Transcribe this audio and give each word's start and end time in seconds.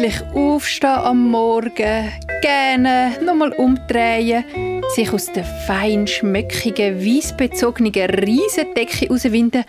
gemütlich 0.00 0.34
aufstehen 0.34 0.90
am 0.90 1.28
Morgen, 1.28 2.10
gerne 2.40 3.12
nochmal 3.22 3.52
umdrehen, 3.52 4.44
sich 4.94 5.12
aus 5.12 5.26
der 5.26 5.44
fein 5.44 6.06
schmöckigen, 6.06 7.04
weissbezogenen 7.04 7.92
Riesendecke 8.10 9.06
herauswinden, 9.06 9.64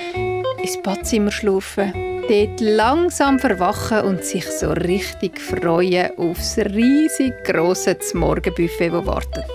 ins 0.61 0.81
Badzimmer 0.81 1.31
schlafen, 1.31 1.91
dort 2.29 2.61
langsam 2.61 3.39
verwachen 3.39 4.05
und 4.05 4.23
sich 4.23 4.45
so 4.45 4.71
richtig 4.71 5.39
freuen 5.39 6.17
aufs 6.17 6.57
riesig 6.57 7.33
grosse 7.43 7.97
Morgenbuffet, 8.13 8.89
das 8.89 9.05
wartet. 9.05 9.51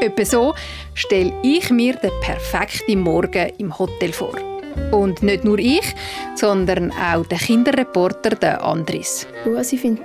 Etwa 0.00 0.24
so 0.24 0.54
stelle 0.94 1.34
ich 1.42 1.70
mir 1.70 1.96
den 1.96 2.12
perfekten 2.22 3.00
Morgen 3.00 3.52
im 3.58 3.78
Hotel 3.78 4.12
vor. 4.12 4.55
Und 4.92 5.22
nicht 5.22 5.44
nur 5.44 5.58
ich, 5.58 5.94
sondern 6.34 6.92
auch 6.92 7.26
der 7.26 7.38
Kinderreporter 7.38 8.30
der 8.30 8.62
Andris. 8.64 9.26
Also 9.44 9.74
ich 9.74 9.82
finde 9.82 10.02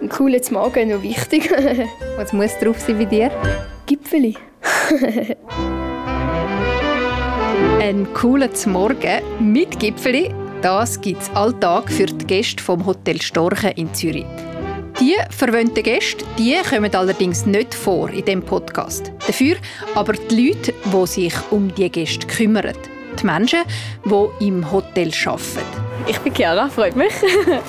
ein 0.00 0.08
cooles 0.08 0.50
Morgen 0.50 0.90
noch 0.90 1.02
wichtig. 1.02 1.50
Was 2.16 2.32
muss 2.32 2.58
drauf 2.58 2.80
sein 2.80 2.98
bei 2.98 3.04
dir? 3.04 3.30
Gipfeli. 3.86 4.36
ein 7.80 8.06
cooler 8.14 8.50
Morgen 8.66 9.20
mit 9.40 9.78
Gipfeli, 9.80 10.32
das 10.62 11.00
gibt 11.00 11.22
es 11.22 11.30
alltag 11.34 11.90
für 11.90 12.06
die 12.06 12.26
Gäste 12.26 12.62
vom 12.62 12.84
Hotel 12.84 13.20
Storchen 13.20 13.72
in 13.72 13.92
Zürich. 13.94 14.26
Die 15.00 15.16
verwöhnten 15.30 15.82
Gäste 15.82 16.24
die 16.38 16.56
kommen 16.68 16.94
allerdings 16.94 17.46
nicht 17.46 17.74
vor 17.74 18.10
in 18.10 18.24
dem 18.26 18.42
Podcast. 18.42 19.10
Dafür 19.26 19.56
aber 19.94 20.12
die 20.12 20.48
Leute, 20.48 20.74
die 20.92 21.06
sich 21.06 21.34
um 21.50 21.74
die 21.74 21.90
Gäste 21.90 22.26
kümmern. 22.26 22.76
Die 23.20 23.26
Menschen, 23.26 23.60
die 24.04 24.46
im 24.46 24.70
Hotel 24.70 25.10
arbeiten. 25.26 25.80
Ich 26.06 26.18
bin 26.20 26.34
Chiara, 26.34 26.68
freut 26.68 26.96
mich. 26.96 27.12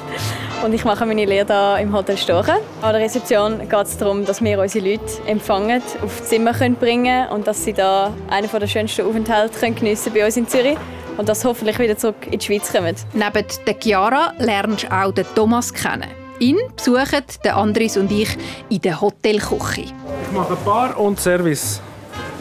Und 0.63 0.73
ich 0.73 0.85
mache 0.85 1.05
meine 1.05 1.25
Lehre 1.25 1.75
hier 1.75 1.83
im 1.83 1.93
Hotel 1.93 2.17
Storchen. 2.17 2.55
An 2.81 2.93
der 2.93 3.01
Rezeption 3.01 3.59
geht 3.67 3.73
es 3.73 3.97
darum, 3.97 4.25
dass 4.25 4.43
wir 4.43 4.59
unsere 4.59 4.91
Leute 4.91 5.03
empfangen, 5.25 5.81
auf 6.03 6.23
Zimmer 6.23 6.53
bringen 6.53 6.77
können 6.77 7.29
und 7.29 7.47
dass 7.47 7.63
sie 7.63 7.73
da 7.73 8.13
einen 8.29 8.47
der 8.47 8.67
schönsten 8.67 9.05
Aufenthalte 9.07 9.71
geniessen 9.71 10.13
bei 10.13 10.23
uns 10.23 10.37
in 10.37 10.47
Zürich 10.47 10.77
und 11.17 11.27
dass 11.27 11.41
sie 11.41 11.47
hoffentlich 11.47 11.79
wieder 11.79 11.97
zurück 11.97 12.27
in 12.29 12.37
die 12.37 12.45
Schweiz 12.45 12.71
kommen. 12.71 12.95
Neben 13.13 13.45
der 13.65 13.75
Chiara 13.81 14.33
lernst 14.37 14.83
du 14.83 14.91
auch 14.91 15.11
den 15.11 15.25
Thomas 15.35 15.73
kennen. 15.73 16.09
Ihn 16.39 16.57
besuchen 16.75 17.23
der 17.43 17.57
Andris 17.57 17.97
und 17.97 18.11
ich 18.11 18.29
in 18.69 18.81
der 18.81 19.01
Hotelküche. 19.01 19.81
Ich 19.81 20.31
mache 20.31 20.55
Bar 20.63 20.99
und 20.99 21.19
Service. 21.19 21.81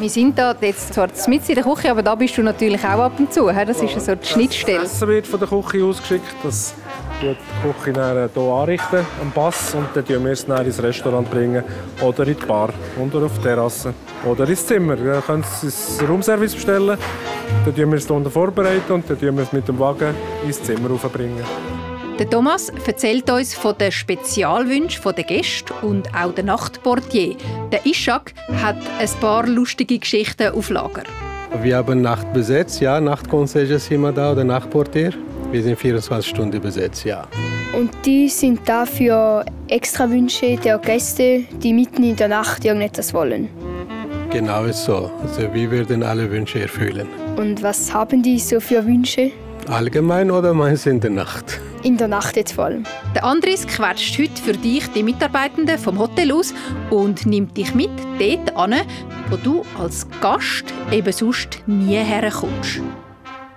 Wir 0.01 0.09
sind 0.09 0.39
da 0.39 0.57
jetzt 0.63 0.95
zwar 0.95 1.09
mit 1.29 1.47
in 1.47 1.55
der 1.57 1.63
Küche, 1.63 1.91
aber 1.91 2.03
da 2.03 2.15
bist 2.15 2.35
du 2.39 2.43
natürlich 2.43 2.83
auch 2.83 3.01
ab 3.01 3.13
und 3.19 3.31
zu. 3.35 3.49
Das 3.49 3.83
ist 3.83 4.01
so 4.01 4.15
die 4.15 4.27
Schnittstelle. 4.27 4.81
Das 4.81 4.95
Essen 4.95 5.09
wird 5.09 5.27
von 5.27 5.39
der 5.39 5.49
Küche 5.49 5.85
ausgeschickt. 5.85 6.25
Das 6.43 6.75
die 7.21 7.37
Küche 7.63 7.93
hier 7.93 8.41
anrichten, 8.41 9.07
am 9.21 9.31
Pass. 9.31 9.75
Und 9.75 9.89
dann 9.93 10.05
bringen 10.05 10.25
wir 10.25 10.33
es 10.33 10.47
dann 10.47 10.65
ins 10.65 10.83
Restaurant 10.83 11.31
bringen 11.31 11.63
oder 12.01 12.27
in 12.27 12.35
die 12.35 12.47
Bar 12.47 12.71
oder 12.99 13.27
auf 13.27 13.37
die 13.37 13.43
Terrasse 13.43 13.93
oder 14.25 14.49
ins 14.49 14.67
Zimmer. 14.67 14.97
Wir 14.99 15.21
können 15.21 15.45
es 15.47 15.63
ins 15.65 16.09
Raumservice 16.09 16.55
bestellen. 16.55 16.97
Dann 17.67 17.75
vorbereiten 17.75 17.91
wir 17.91 17.99
es 17.99 18.07
hier 18.07 18.31
vorbereiten 18.31 18.93
und 18.93 19.11
dann 19.11 19.19
bringen 19.19 19.37
wir 19.37 19.43
es 19.43 19.53
mit 19.53 19.69
dem 19.69 19.79
Wagen 19.79 20.15
ins 20.47 20.63
Zimmer 20.63 20.89
bringen. 21.11 21.45
Der 22.21 22.29
Thomas 22.29 22.71
erzählt 22.87 23.31
uns 23.31 23.55
von 23.55 23.79
den 23.79 23.91
Spezialwünschen 23.91 25.15
der 25.17 25.25
Gäste 25.25 25.73
und 25.81 26.07
auch 26.15 26.35
der 26.35 26.45
Nachtportier. 26.45 27.35
Der 27.73 27.87
Ishak 27.87 28.35
hat 28.63 28.77
ein 28.99 29.09
paar 29.23 29.47
lustige 29.47 29.99
Geschichten 29.99 30.53
auf 30.53 30.69
Lager. 30.69 31.05
Wir 31.63 31.79
haben 31.79 32.03
Nacht 32.03 32.31
besetzt, 32.35 32.79
ja. 32.83 33.01
Nachtconcierge 33.01 33.73
ist 33.73 33.91
immer 33.91 34.13
da 34.13 34.33
oder 34.33 34.45
Nachtportier. 34.45 35.15
Wir 35.51 35.63
sind 35.63 35.79
24 35.79 36.29
Stunden 36.29 36.61
besetzt, 36.61 37.07
ja. 37.07 37.27
Und 37.73 37.91
die 38.05 38.29
sind 38.29 38.69
da 38.69 38.85
für 38.85 39.43
extra 39.69 40.11
Wünsche 40.11 40.57
der 40.57 40.77
Gäste, 40.77 41.45
die 41.63 41.73
mitten 41.73 42.03
in 42.03 42.17
der 42.17 42.29
Nacht 42.29 42.67
irgendetwas 42.67 43.15
wollen. 43.15 43.49
Genau 44.31 44.71
so. 44.73 45.11
Also 45.23 45.55
wir 45.55 45.71
werden 45.71 46.03
alle 46.03 46.31
Wünsche 46.31 46.61
erfüllen. 46.61 47.09
Und 47.37 47.63
was 47.63 47.95
haben 47.95 48.23
die 48.23 48.39
so 48.39 48.61
für 48.61 48.85
Wünsche? 48.85 49.33
Allgemein 49.69 50.31
oder 50.31 50.55
meinst 50.55 50.87
du 50.87 50.91
in 50.91 51.01
der 51.01 51.11
Nacht? 51.11 51.61
In 51.83 51.97
der 51.97 52.09
Nacht 52.09 52.37
jetzt 52.37 52.53
vor 52.53 52.65
allem. 52.65 52.85
Der 53.15 53.25
Andris 53.25 53.67
quetscht 53.67 54.19
heute 54.19 54.43
für 54.43 54.53
dich 54.53 54.87
die 54.89 55.03
Mitarbeitenden 55.03 55.79
vom 55.79 55.99
Hotel 55.99 56.33
aus 56.33 56.53
und 56.91 57.25
nimmt 57.27 57.57
dich 57.57 57.75
mit 57.75 57.91
dort 58.19 58.57
an, 58.57 58.75
wo 59.31 59.37
du 59.37 59.65
als 59.79 60.07
Gast 60.21 60.65
eben 60.91 61.13
sonst 61.13 61.63
nie 61.67 61.97
herkommst. 61.97 62.81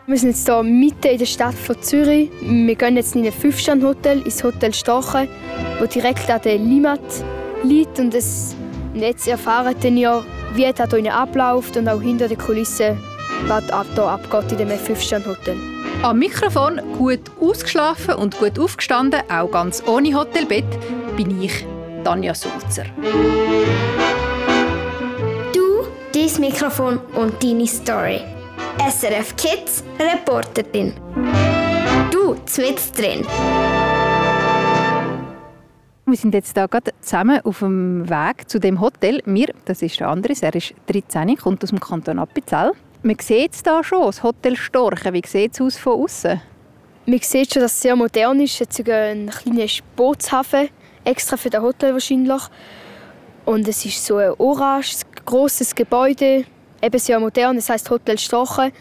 Wir 0.06 0.18
sind 0.18 0.32
jetzt 0.32 0.46
hier 0.46 0.62
mitten 0.64 1.08
in 1.08 1.18
der 1.18 1.26
Stadt 1.26 1.56
von 1.56 1.82
Zürich. 1.82 2.30
Wir 2.42 2.76
gehen 2.76 2.98
jetzt 2.98 3.16
in 3.16 3.26
ein 3.26 3.32
Fünf-Sterne-Hotel, 3.32 4.22
ins 4.22 4.44
Hotel 4.44 4.74
Stachen, 4.74 5.30
das 5.80 5.90
direkt 5.90 6.30
an 6.30 6.42
der 6.44 6.58
Limmat 6.58 7.00
liegt. 7.64 8.00
Und, 8.00 8.14
es, 8.14 8.54
jetzt 8.94 9.28
erfahren 9.28 9.74
wir 9.82 9.92
ja, 9.92 10.24
wie 10.56 10.66
es 10.66 10.76
hier 10.76 11.14
abläuft 11.16 11.78
und 11.78 11.88
auch 11.88 12.02
hinter 12.02 12.28
den 12.28 12.38
Kulissen, 12.38 12.98
was 13.48 13.64
hier 13.94 14.04
abgeht 14.04 14.52
in 14.52 14.58
diesem 14.58 14.80
Fünf-Sterne-Hotel. 14.80 15.58
Am 16.02 16.20
Mikrofon 16.20 16.82
gut 16.98 17.22
ausgeschlafen 17.40 18.16
und 18.16 18.38
gut 18.40 18.60
aufgestanden, 18.60 19.22
auch 19.30 19.50
ganz 19.52 19.84
ohne 19.88 20.14
Hotelbett, 20.14 20.66
bin 21.16 21.42
ich, 21.42 21.66
Tanja 22.04 22.34
Sulzer. 22.34 22.86
Du, 25.54 25.88
dein 26.14 26.42
Mikrofon 26.42 27.00
und 27.16 27.42
deine 27.44 27.68
Story. 27.68 28.22
SRF 28.90 29.36
Kids 29.36 29.84
Reporterin. 30.00 30.94
Du, 32.12 32.36
mit 32.58 32.98
drin. 32.98 33.26
Wir 36.06 36.18
sind 36.18 36.34
jetzt 36.34 36.56
da 36.58 36.68
gerade 36.68 36.92
zusammen 37.00 37.40
auf 37.44 37.60
dem 37.60 38.10
Weg 38.10 38.50
zu 38.50 38.60
dem 38.60 38.82
Hotel. 38.82 39.22
Mir, 39.26 39.54
das 39.66 39.82
ist 39.82 40.00
der 40.00 40.10
Andres, 40.10 40.44
er 40.44 40.54
ist 40.54 40.74
13, 40.88 41.38
kommt 41.38 41.64
aus 41.64 41.70
dem 41.70 41.80
Kanton 41.80 42.20
Appenzell. 42.20 42.74
Man 43.06 43.20
sieht 43.20 43.54
es 43.54 43.64
hier 43.64 43.84
schon, 43.84 44.06
das 44.06 44.24
Hotel 44.24 44.56
Storchen. 44.56 45.14
Wie 45.14 45.22
sieht 45.28 45.54
es 45.54 45.60
aus 45.60 45.78
von 45.78 46.02
außen? 46.02 46.42
Man 47.06 47.20
sieht 47.20 47.54
schon, 47.54 47.62
dass 47.62 47.74
es 47.74 47.82
sehr 47.82 47.98
modern 47.98 48.40
ist. 48.40 48.62
Es 48.62 48.80
ist 48.80 48.90
ein 48.90 49.30
kleiner 49.30 49.68
Bootshafen, 49.98 50.70
extra 51.04 51.36
für 51.36 51.50
das 51.50 51.62
Hotel 51.62 51.92
wahrscheinlich. 51.92 52.42
Und 53.44 53.68
es 53.68 53.84
ist 53.84 54.06
so 54.06 54.16
ein 54.16 54.32
orange, 54.38 55.02
grosses 55.26 55.76
Gebäude, 55.76 56.46
eben 56.82 57.00
sehr 57.00 57.20
modern. 57.20 57.58
Es 57.58 57.68
heißt 57.68 57.90
Hotel 57.90 58.18
Storchen. 58.18 58.72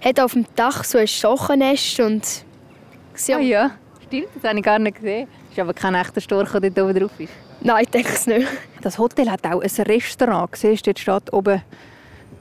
Hat 0.00 0.20
auf 0.20 0.34
dem 0.34 0.46
Dach 0.54 0.84
so 0.84 0.98
ein 0.98 1.08
Storchennest 1.08 1.98
und 1.98 2.44
sehr... 3.14 3.38
Ah 3.38 3.40
ja, 3.40 3.70
stimmt, 4.06 4.28
das 4.36 4.48
habe 4.48 4.58
ich 4.60 4.64
gar 4.64 4.78
nicht 4.78 4.94
gesehen. 4.94 5.26
Es 5.46 5.54
ist 5.54 5.58
aber 5.58 5.74
kein 5.74 5.96
echter 5.96 6.20
Storch, 6.20 6.52
der 6.52 6.70
da 6.70 6.84
oben 6.84 7.00
drauf 7.00 7.18
ist. 7.18 7.32
Nein, 7.60 7.82
ich 7.82 7.90
denke 7.90 8.12
es 8.12 8.28
nicht. 8.28 8.46
Das 8.80 8.96
Hotel 8.96 9.28
hat 9.28 9.44
auch 9.44 9.60
ein 9.60 9.86
Restaurant. 9.86 10.54
Siehst 10.54 10.86
du, 10.86 10.92
dort 10.92 11.00
steht 11.00 11.32
oben 11.32 11.62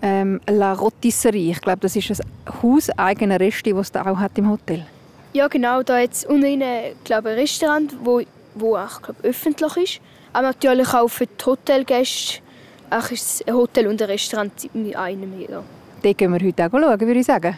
ähm, 0.01 0.41
La 0.47 0.73
Rotisserie. 0.73 1.51
Ich 1.51 1.61
glaube, 1.61 1.79
das 1.79 1.95
ist 1.95 2.11
ein 2.11 2.27
hauseigener 2.61 3.39
Resti, 3.39 3.73
das 3.73 3.87
es 3.87 3.91
da 3.91 4.05
auch 4.05 4.17
hat 4.17 4.37
im 4.37 4.49
Hotel. 4.49 4.85
Ja, 5.33 5.47
genau. 5.47 5.83
Da 5.83 5.99
jetzt 5.99 6.25
unten 6.25 6.93
glaube 7.03 7.29
ein 7.29 7.35
Restaurant, 7.35 7.95
wo, 8.03 8.21
wo 8.55 8.75
auch 8.75 9.01
glaube, 9.01 9.23
öffentlich 9.23 9.77
ist. 9.77 10.01
Aber 10.33 10.47
natürlich 10.47 10.93
auch 10.93 11.07
für 11.07 11.25
die 11.25 11.45
Hotelgäste. 11.45 12.41
Auch 12.89 13.09
ist 13.11 13.47
ein 13.47 13.53
Hotel 13.53 13.87
und 13.87 14.01
ein 14.01 14.09
Restaurant 14.09 14.51
in 14.73 14.95
einem 14.95 15.31
hier. 15.33 15.63
Dort 16.01 16.17
gehen 16.17 16.33
wir 16.33 16.45
heute 16.45 16.65
auch 16.65 16.71
schauen, 16.71 16.99
würde 16.99 17.19
ich 17.19 17.25
sagen. 17.25 17.57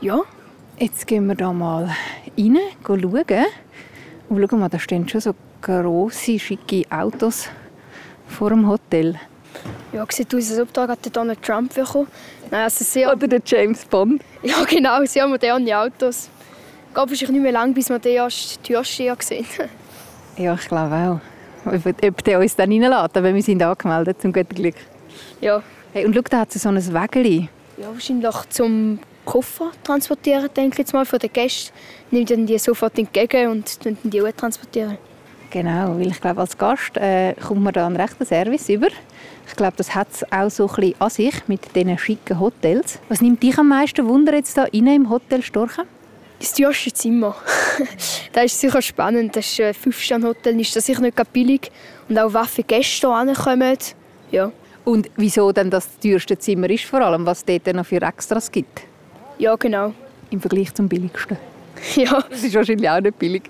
Ja. 0.00 0.20
Jetzt 0.78 1.06
gehen 1.06 1.26
wir 1.26 1.34
da 1.34 1.52
mal 1.52 1.90
rein, 2.36 2.58
schauen. 2.84 3.44
Und 4.28 4.48
schau 4.50 4.56
mal, 4.56 4.68
da 4.68 4.78
stehen 4.78 5.08
schon 5.08 5.20
so 5.20 5.34
grosse, 5.60 6.38
schicke 6.38 6.84
Autos 6.90 7.48
vor 8.28 8.50
dem 8.50 8.68
Hotel. 8.68 9.18
Ja, 9.92 10.04
sieht 10.10 10.34
aus, 10.34 10.50
als 10.50 10.60
ob 10.60 10.72
da 10.72 10.86
gerade 10.86 11.10
Donald 11.10 11.42
Trump 11.42 11.74
kommt. 11.74 12.08
Nein, 12.50 12.62
also 12.64 12.84
sehr... 12.84 13.12
Oder 13.12 13.28
der 13.28 13.40
James 13.44 13.84
Bond. 13.84 14.22
Ja, 14.42 14.62
genau, 14.64 15.02
sehr 15.04 15.26
moderne 15.26 15.78
Autos. 15.78 16.08
Es 16.08 16.28
geht 16.88 16.96
wahrscheinlich 16.96 17.30
nicht 17.30 17.42
mehr 17.42 17.52
lange, 17.52 17.72
bis 17.72 17.88
wir 17.88 17.98
den 17.98 18.28
Türsteher 18.62 19.16
sehen. 19.20 19.46
ja, 20.36 20.54
ich 20.54 20.68
glaube 20.68 20.94
auch. 21.64 21.72
Ob, 21.72 21.86
ob 21.86 22.24
der 22.24 22.40
uns 22.40 22.54
dann 22.56 22.70
reinlässt, 22.70 23.16
aber 23.16 23.34
wir 23.34 23.42
sind 23.42 23.62
angemeldet, 23.62 24.20
zum 24.20 24.32
guten 24.32 24.54
Glück. 24.54 24.74
Ja. 25.40 25.62
Hey, 25.94 26.04
und 26.04 26.14
schau, 26.14 26.22
da 26.28 26.40
hat 26.40 26.52
so 26.52 26.68
ein 26.68 26.92
Wägeli. 26.92 27.48
Ja, 27.78 27.88
wahrscheinlich 27.88 28.34
zum 28.50 28.98
Koffer 29.24 29.70
transportieren, 29.82 30.48
denke 30.54 30.74
ich 30.74 30.78
jetzt 30.78 30.92
mal, 30.92 31.06
von 31.06 31.18
den 31.18 31.32
Gästen. 31.32 31.72
Nimmt 32.10 32.30
dann 32.30 32.46
die 32.46 32.58
sofort 32.58 32.98
entgegen 32.98 33.48
und 33.48 33.78
die 34.02 34.20
auch 34.20 34.30
transportieren. 34.32 34.98
Genau, 35.50 35.96
weil 35.96 36.08
ich 36.08 36.20
glaube, 36.20 36.40
als 36.40 36.58
Gast 36.58 36.96
äh, 36.96 37.34
kommt 37.34 37.62
man 37.62 37.72
da 37.72 37.86
einen 37.86 37.96
rechten 37.96 38.26
Service 38.26 38.68
über. 38.68 38.88
Ich 39.54 39.56
glaube, 39.56 39.76
das 39.76 39.94
hat 39.94 40.08
es 40.10 40.32
auch 40.32 40.50
so 40.50 40.66
ein 40.66 40.74
bisschen 40.74 41.00
an 41.00 41.10
sich 41.10 41.34
mit 41.46 41.76
diesen 41.76 41.96
schicken 41.96 42.40
Hotels. 42.40 42.98
Was 43.08 43.20
nimmt 43.20 43.40
dich 43.40 43.56
am 43.56 43.68
meisten 43.68 44.08
Wunder 44.08 44.34
jetzt 44.34 44.56
da 44.56 44.64
rein 44.64 44.88
im 44.88 45.10
Hotel 45.10 45.42
Storchen? 45.42 45.84
Das 46.40 46.58
erste 46.58 46.92
Zimmer. 46.92 47.36
das 48.32 48.44
ist 48.46 48.60
sicher 48.60 48.82
spannend. 48.82 49.36
Das 49.36 49.46
ist 49.46 49.60
ein 49.60 49.72
Fünf-Sterne-Hotel, 49.72 50.60
ist 50.60 50.74
das 50.74 50.86
sicher 50.86 51.02
nicht 51.02 51.32
billig. 51.32 51.70
Und 52.08 52.18
auch 52.18 52.34
was 52.34 52.50
für 52.50 52.64
Gäste 52.64 53.06
hier 53.06 53.14
ankommen. 53.14 53.78
Ja. 54.32 54.50
Und 54.84 55.08
wieso 55.14 55.52
denn 55.52 55.70
das 55.70 56.00
teuerste 56.00 56.36
Zimmer 56.36 56.68
ist 56.68 56.86
vor 56.86 57.02
allem, 57.02 57.24
was 57.24 57.38
es 57.38 57.44
dort 57.44 57.76
noch 57.76 57.86
für 57.86 58.02
Extras 58.02 58.50
gibt? 58.50 58.80
Ja, 59.38 59.54
genau. 59.54 59.94
Im 60.30 60.40
Vergleich 60.40 60.74
zum 60.74 60.88
billigsten? 60.88 61.38
Ja. 61.94 62.24
Das 62.28 62.42
ist 62.42 62.56
wahrscheinlich 62.56 62.90
auch 62.90 63.00
nicht 63.00 63.20
billig. 63.20 63.44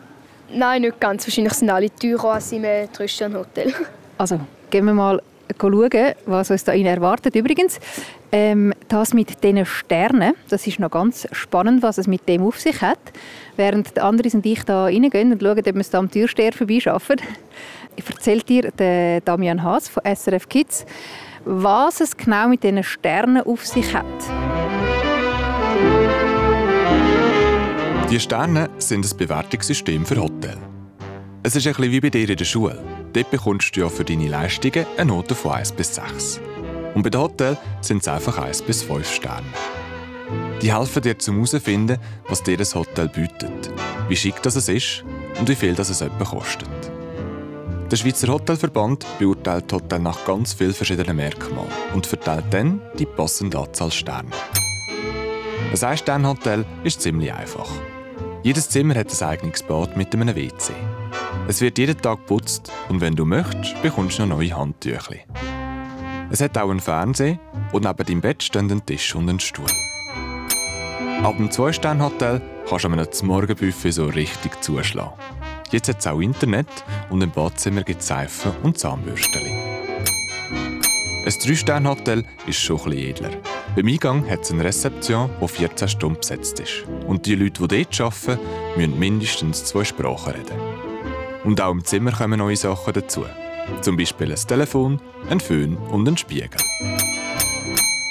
Nein, 0.53 0.83
nicht 0.83 1.01
ganz. 1.01 1.27
Wahrscheinlich 1.27 1.55
sind 1.55 1.71
alle 1.71 1.89
teurer 1.89 2.35
als 2.35 2.53
im 2.53 2.65
äh, 2.65 2.89
Drei-Sterne-Hotel. 2.89 3.73
Also, 4.19 4.39
gehen 4.69 4.85
wir 4.85 4.93
mal 4.93 5.23
schauen, 5.61 6.15
was 6.27 6.51
uns 6.51 6.65
da 6.65 6.73
erwartet. 6.73 7.35
Übrigens, 7.37 7.79
ähm, 8.33 8.73
das 8.89 9.15
mit 9.15 9.43
diesen 9.43 9.65
Sternen, 9.65 10.35
das 10.49 10.67
ist 10.67 10.79
noch 10.79 10.91
ganz 10.91 11.27
spannend, 11.33 11.83
was 11.83 11.99
es 11.99 12.07
mit 12.07 12.29
dem 12.29 12.43
auf 12.43 12.59
sich 12.59 12.81
hat. 12.81 12.99
Während 13.57 13.99
Andres 13.99 14.35
und 14.35 14.45
ich 14.47 14.65
da 14.65 14.85
reingehen 14.85 15.33
und 15.33 15.43
schauen, 15.43 15.59
ob 15.59 15.65
wir 15.67 15.77
es 15.77 15.95
am 15.95 16.11
Türsteher 16.11 16.53
vorbeischaffen, 16.53 17.17
erzählt 17.97 18.49
dir 18.49 18.71
der 18.73 19.21
Damian 19.21 19.63
Haas 19.63 19.89
von 19.89 20.03
SRF 20.05 20.49
Kids, 20.49 20.85
was 21.45 22.01
es 22.01 22.17
genau 22.17 22.49
mit 22.49 22.63
diesen 22.63 22.83
Sternen 22.83 23.43
auf 23.43 23.67
sich 23.67 23.95
hat. 23.95 24.05
Die 28.11 28.21
Sterne 28.21 28.71
sind 28.79 29.05
ein 29.05 29.17
Bewertungssystem 29.17 30.07
für 30.07 30.17
Hotels. 30.17 30.59
Es 31.43 31.57
ist 31.57 31.67
ein 31.67 31.75
bisschen 31.75 31.93
wie 31.93 32.01
bei 32.01 32.11
dir 32.11 32.29
in 32.29 32.37
der 32.37 32.45
Schule. 32.45 33.04
Dort 33.15 33.31
bekommst 33.31 33.77
du 33.77 33.81
ja 33.81 33.89
für 33.89 34.05
deine 34.05 34.29
Leistungen 34.29 34.87
eine 34.97 35.13
Note 35.13 35.37
von 35.37 35.53
1 35.53 35.73
bis 35.73 35.95
6. 35.95 36.41
Und 36.95 37.05
bei 37.05 37.11
den 37.11 37.21
Hotels 37.21 37.59
sind 37.81 38.03
es 38.03 38.09
einfach 38.09 38.39
1 38.39 38.63
bis 38.63 38.83
5 38.83 39.09
Sterne. 39.09 39.47
Die 40.61 40.75
helfen 40.75 41.01
dir 41.01 41.17
zum 41.19 41.37
herausfinden, 41.37 41.99
was 42.29 42.43
dir 42.43 42.57
das 42.57 42.75
Hotel 42.75 43.09
bietet, 43.09 43.71
wie 44.09 44.17
schick 44.17 44.43
das 44.43 44.57
es 44.57 44.69
ist 44.69 45.05
und 45.39 45.49
wie 45.49 45.55
viel 45.55 45.75
das 45.75 45.91
es 45.91 46.01
etwa 46.01 46.25
kostet. 46.25 46.69
Der 47.91 47.97
Schweizer 47.97 48.29
Hotelverband 48.29 49.07
beurteilt 49.21 49.73
Hotel 49.73 50.01
nach 50.01 50.25
ganz 50.25 50.55
vielen 50.55 50.75
verschiedenen 50.75 51.17
Merkmalen 51.17 51.71
und 51.95 52.07
verteilt 52.07 52.47
dann 52.51 52.81
die 52.99 53.07
passende 53.07 53.59
Anzahl 53.59 53.93
Sterne. 53.93 54.31
Ein 55.73 55.83
Ein-Sterne-Hotel 55.83 56.65
ist 56.83 57.03
ziemlich 57.03 57.33
einfach. 57.33 57.71
Jedes 58.43 58.69
Zimmer 58.69 58.97
hat 58.97 59.13
ein 59.13 59.29
eigenes 59.29 59.63
Bad 59.63 59.97
mit 59.97 60.13
einem 60.15 60.35
WC. 60.35 60.73
Es 61.47 61.61
wird 61.61 61.77
jeden 61.77 62.01
Tag 62.01 62.21
geputzt 62.21 62.73
und 62.89 63.03
wenn 63.03 63.15
du 63.15 63.27
möchtest, 63.27 63.81
bekommst 63.83 64.19
du 64.19 64.25
noch 64.25 64.39
neue 64.39 64.57
Handtücher. 64.57 65.17
Es 66.31 66.41
hat 66.41 66.57
auch 66.57 66.71
einen 66.71 66.81
Fernseher 66.81 67.39
und 67.73 67.85
neben 67.85 68.07
deinem 68.07 68.21
Bett 68.23 68.43
stehen 68.43 68.71
ein 68.71 68.85
Tisch 68.87 69.15
und 69.15 69.29
ein 69.29 69.39
Stuhl. 69.39 69.67
Ab 71.23 71.37
dem 71.37 71.51
Zwei-Sterne-Hotel 71.51 72.41
kannst 72.67 72.85
du 72.85 72.89
einem 72.89 73.07
Morgenbuffet 73.25 73.91
so 73.91 74.07
richtig 74.07 74.63
zuschlagen. 74.63 75.13
Jetzt 75.71 75.89
hat 75.91 75.99
es 76.01 76.07
auch 76.07 76.21
Internet 76.21 76.67
und 77.11 77.23
im 77.23 77.31
Badzimmer 77.31 77.83
gibt 77.83 78.01
es 78.01 78.07
Seifen 78.07 78.53
und 78.63 78.79
Zahnbürstchen. 78.79 79.43
Ein 81.27 81.35
Drei-Sterne-Hotel 81.43 82.25
ist 82.47 82.59
schon 82.59 82.79
etwas 82.79 82.95
edler. 82.95 83.31
Beim 83.77 83.87
Eingang 83.87 84.31
hat 84.31 84.41
es 84.41 84.51
eine 84.51 84.65
Rezeption, 84.65 85.29
die 85.43 85.49
14 85.49 85.89
Stunden 85.89 86.21
besetzt 86.21 86.59
ist. 86.61 86.85
Und 87.07 87.27
die 87.27 87.35
Leute, 87.35 87.67
die 87.67 87.85
dort 87.85 88.01
arbeiten, 88.01 88.41
müssen 88.77 88.99
mindestens 88.99 89.65
zwei 89.65 89.85
Sprachen 89.85 90.33
reden. 90.33 90.74
Und 91.45 91.61
auch 91.61 91.73
im 91.73 91.85
Zimmer 91.85 92.13
kommen 92.13 92.39
neue 92.39 92.57
Sachen 92.57 92.95
dazu. 92.95 93.25
Zum 93.83 93.97
Beispiel 93.97 94.33
ein 94.33 94.39
Telefon, 94.47 95.01
ein 95.29 95.41
Föhn 95.41 95.77
und 95.77 96.09
ein 96.09 96.17
Spiegel. 96.17 96.61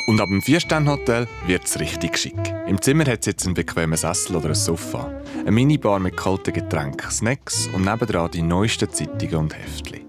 Und 0.05 0.19
ab 0.19 0.27
dem 0.27 0.41
Vierstern-Hotel 0.41 1.27
wird 1.47 1.65
es 1.65 1.79
richtig 1.79 2.17
schick. 2.17 2.53
Im 2.67 2.81
Zimmer 2.81 3.05
hat 3.05 3.21
es 3.21 3.25
jetzt 3.27 3.45
einen 3.45 3.55
bequemen 3.55 3.97
Sessel 3.97 4.35
oder 4.35 4.49
ein 4.49 4.55
Sofa, 4.55 5.11
eine 5.39 5.51
Minibar 5.51 5.99
mit 5.99 6.17
kalten 6.17 6.53
Getränken, 6.53 7.09
Snacks 7.09 7.67
und 7.73 7.85
nebendran 7.85 8.29
die 8.29 8.41
neuesten 8.41 8.91
Zeitungen 8.91 9.35
und 9.35 9.57
Heftchen. 9.57 10.01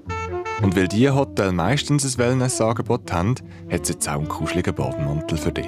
Und 0.63 0.77
weil 0.77 0.89
diese 0.89 1.15
Hotel 1.15 1.53
meistens 1.53 2.05
ein 2.05 2.19
Wellness-Angebot 2.19 3.13
haben, 3.13 3.37
hat 3.71 3.83
es 3.83 3.91
jetzt 3.91 4.09
auch 4.09 4.15
einen 4.15 4.29
kuscheligen 4.29 4.75
Bademantel 4.75 5.39
für 5.39 5.53
dich. 5.53 5.67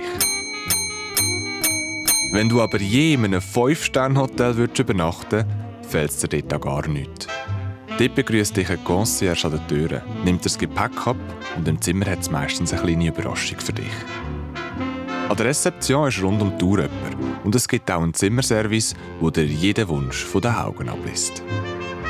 Wenn 2.32 2.48
du 2.48 2.60
aber 2.60 2.78
je 2.78 3.14
in 3.14 3.24
einem 3.24 3.40
5-Stern-Hotel 3.40 4.68
übernachten 4.78 5.30
würdest, 5.30 5.90
fällt 5.90 6.10
es 6.10 6.18
dir 6.18 6.42
dort 6.42 6.54
auch 6.54 6.60
gar 6.60 6.88
nichts. 6.88 7.28
Dort 7.98 8.14
begrüßt 8.14 8.54
dich 8.54 8.68
ein 8.68 8.84
Concierge 8.84 9.46
an 9.46 9.52
der 9.52 9.66
Tür, 9.68 10.02
nimmt 10.22 10.44
das 10.44 10.58
Gepäck 10.58 11.06
ab 11.06 11.16
und 11.56 11.66
im 11.66 11.80
Zimmer 11.80 12.04
hat 12.04 12.20
es 12.20 12.30
meistens 12.30 12.72
eine 12.72 12.82
kleine 12.82 13.08
Überraschung 13.08 13.58
für 13.58 13.72
dich. 13.72 13.86
An 15.30 15.36
der 15.36 15.46
Rezeption 15.46 16.08
ist 16.08 16.22
rund 16.22 16.42
um 16.42 16.50
die 16.50 16.58
Tour 16.58 16.82
jemand 16.82 17.44
und 17.44 17.54
es 17.54 17.66
gibt 17.66 17.90
auch 17.90 18.02
einen 18.02 18.12
Zimmerservice, 18.12 18.94
wo 19.18 19.30
dir 19.30 19.46
jeden 19.46 19.88
Wunsch 19.88 20.22
von 20.24 20.42
den 20.42 20.54
Augen 20.54 20.90
ablässt. 20.90 21.42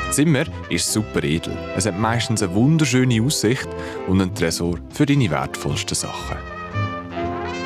Das 0.07 0.17
Zimmer 0.17 0.43
ist 0.69 0.91
super 0.91 1.23
edel. 1.23 1.57
Es 1.77 1.85
hat 1.85 1.97
meistens 1.97 2.43
eine 2.43 2.53
wunderschöne 2.53 3.21
Aussicht 3.21 3.67
und 4.07 4.21
einen 4.21 4.35
Tresor 4.35 4.77
für 4.89 5.05
deine 5.05 5.29
wertvollsten 5.29 5.95
Sachen. 5.95 6.37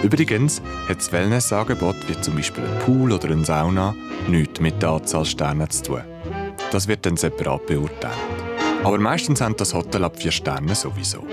Übrigens 0.04 0.62
hat 0.88 0.98
das 0.98 1.12
Wellnessangebot 1.12 1.96
wie 2.08 2.22
zum 2.22 2.36
Beispiel 2.36 2.64
ein 2.64 2.80
Pool 2.80 3.12
oder 3.12 3.30
eine 3.30 3.46
Sauna 3.46 3.96
nichts 4.28 4.60
mit 4.60 4.82
der 4.82 4.90
Anzahl 4.90 5.26
Sterne 5.26 5.68
zu 5.70 5.84
tun. 5.84 6.11
Das 6.72 6.88
wird 6.88 7.06
dann 7.06 7.18
separat 7.18 7.66
beurteilt. 7.66 8.16
Aber 8.84 8.98
meistens 8.98 9.42
haben 9.42 9.56
das 9.58 9.74
Hotel 9.74 10.06
ab 10.06 10.18
vier 10.18 10.32
Sterne 10.32 10.74
sowieso. 10.74 11.24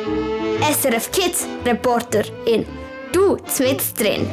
SRF 0.60 1.12
Kids 1.12 1.46
Reporter 1.64 2.24
in 2.44 2.66
Du 3.12 3.36
zwitzt 3.46 4.00
drin. 4.00 4.28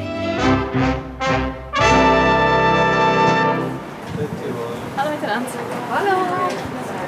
Hallo 4.98 5.10
miteinander. 5.12 5.50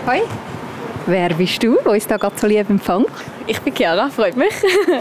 Hoi. 0.06 0.22
Wer 1.08 1.30
bist 1.34 1.64
du, 1.64 1.78
der 1.84 1.92
uns 1.94 2.06
da 2.06 2.18
gerade 2.18 2.38
so 2.38 2.46
lieb 2.46 2.70
empfängt? 2.70 3.08
Ich 3.48 3.60
bin 3.62 3.74
Chiara, 3.74 4.10
freut 4.10 4.38
mich. 4.38 4.54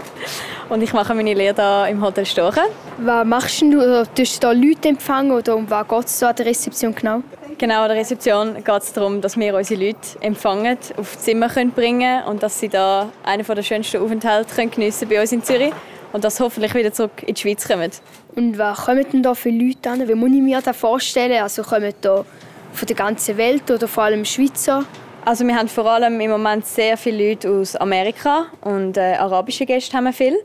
Und 0.68 0.82
ich 0.82 0.92
mache 0.92 1.14
meine 1.14 1.34
Lehre 1.34 1.84
hier 1.84 1.92
im 1.92 2.02
Hotel 2.02 2.24
Stochen. 2.24 2.64
Was 2.98 3.26
machst 3.26 3.60
du? 3.60 4.04
Tust 4.14 4.36
du 4.36 4.46
da 4.46 4.52
Leute 4.52 4.88
empfangen 4.88 5.32
oder 5.32 5.54
um 5.54 5.68
was 5.68 5.86
geht 5.86 6.06
es 6.06 6.22
an 6.22 6.34
der 6.34 6.46
Rezeption 6.46 6.94
genau? 6.94 7.22
Genau, 7.58 7.84
an 7.84 7.88
der 7.88 7.96
Rezeption 7.96 8.54
geht 8.62 8.82
es 8.82 8.92
darum, 8.92 9.22
dass 9.22 9.38
wir 9.38 9.54
unsere 9.54 9.82
Leute 9.82 9.98
empfangen, 10.20 10.76
auf 10.98 11.16
Zimmer 11.16 11.48
können 11.48 11.70
bringen 11.70 12.22
und 12.24 12.42
dass 12.42 12.60
sie 12.60 12.68
da 12.68 13.08
einen 13.24 13.46
der 13.46 13.62
schönsten 13.62 14.02
Aufenthalte 14.02 14.54
können 14.54 14.92
bei 15.08 15.20
uns 15.22 15.32
in 15.32 15.42
Zürich 15.42 15.72
und 16.12 16.22
dass 16.22 16.36
sie 16.36 16.44
hoffentlich 16.44 16.74
wieder 16.74 16.92
zurück 16.92 17.22
in 17.24 17.34
die 17.34 17.40
Schweiz 17.40 17.66
kommen. 17.66 17.90
Und 18.34 18.58
was 18.58 18.84
kommen 18.84 19.06
denn 19.10 19.22
da 19.22 19.32
für 19.34 19.48
Leute 19.48 19.88
an? 19.88 20.06
Wie 20.06 20.14
muss 20.14 20.30
ich 20.32 20.42
mir 20.42 20.60
das 20.60 20.76
vorstellen? 20.76 21.42
Also 21.42 21.62
kommen 21.62 21.94
da 22.02 22.26
von 22.74 22.86
der 22.86 22.96
ganzen 22.96 23.38
Welt 23.38 23.70
oder 23.70 23.88
vor 23.88 24.04
allem 24.04 24.26
Schweizer? 24.26 24.84
Also 25.26 25.44
wir 25.44 25.56
haben 25.56 25.66
vor 25.66 25.86
allem 25.86 26.20
im 26.20 26.30
Moment 26.30 26.64
sehr 26.64 26.96
viele 26.96 27.30
Leute 27.30 27.50
aus 27.50 27.74
Amerika 27.74 28.46
und 28.60 28.96
äh, 28.96 29.14
arabische 29.14 29.66
Gäste 29.66 29.96
haben 29.96 30.04
wir 30.04 30.12
viel. 30.12 30.38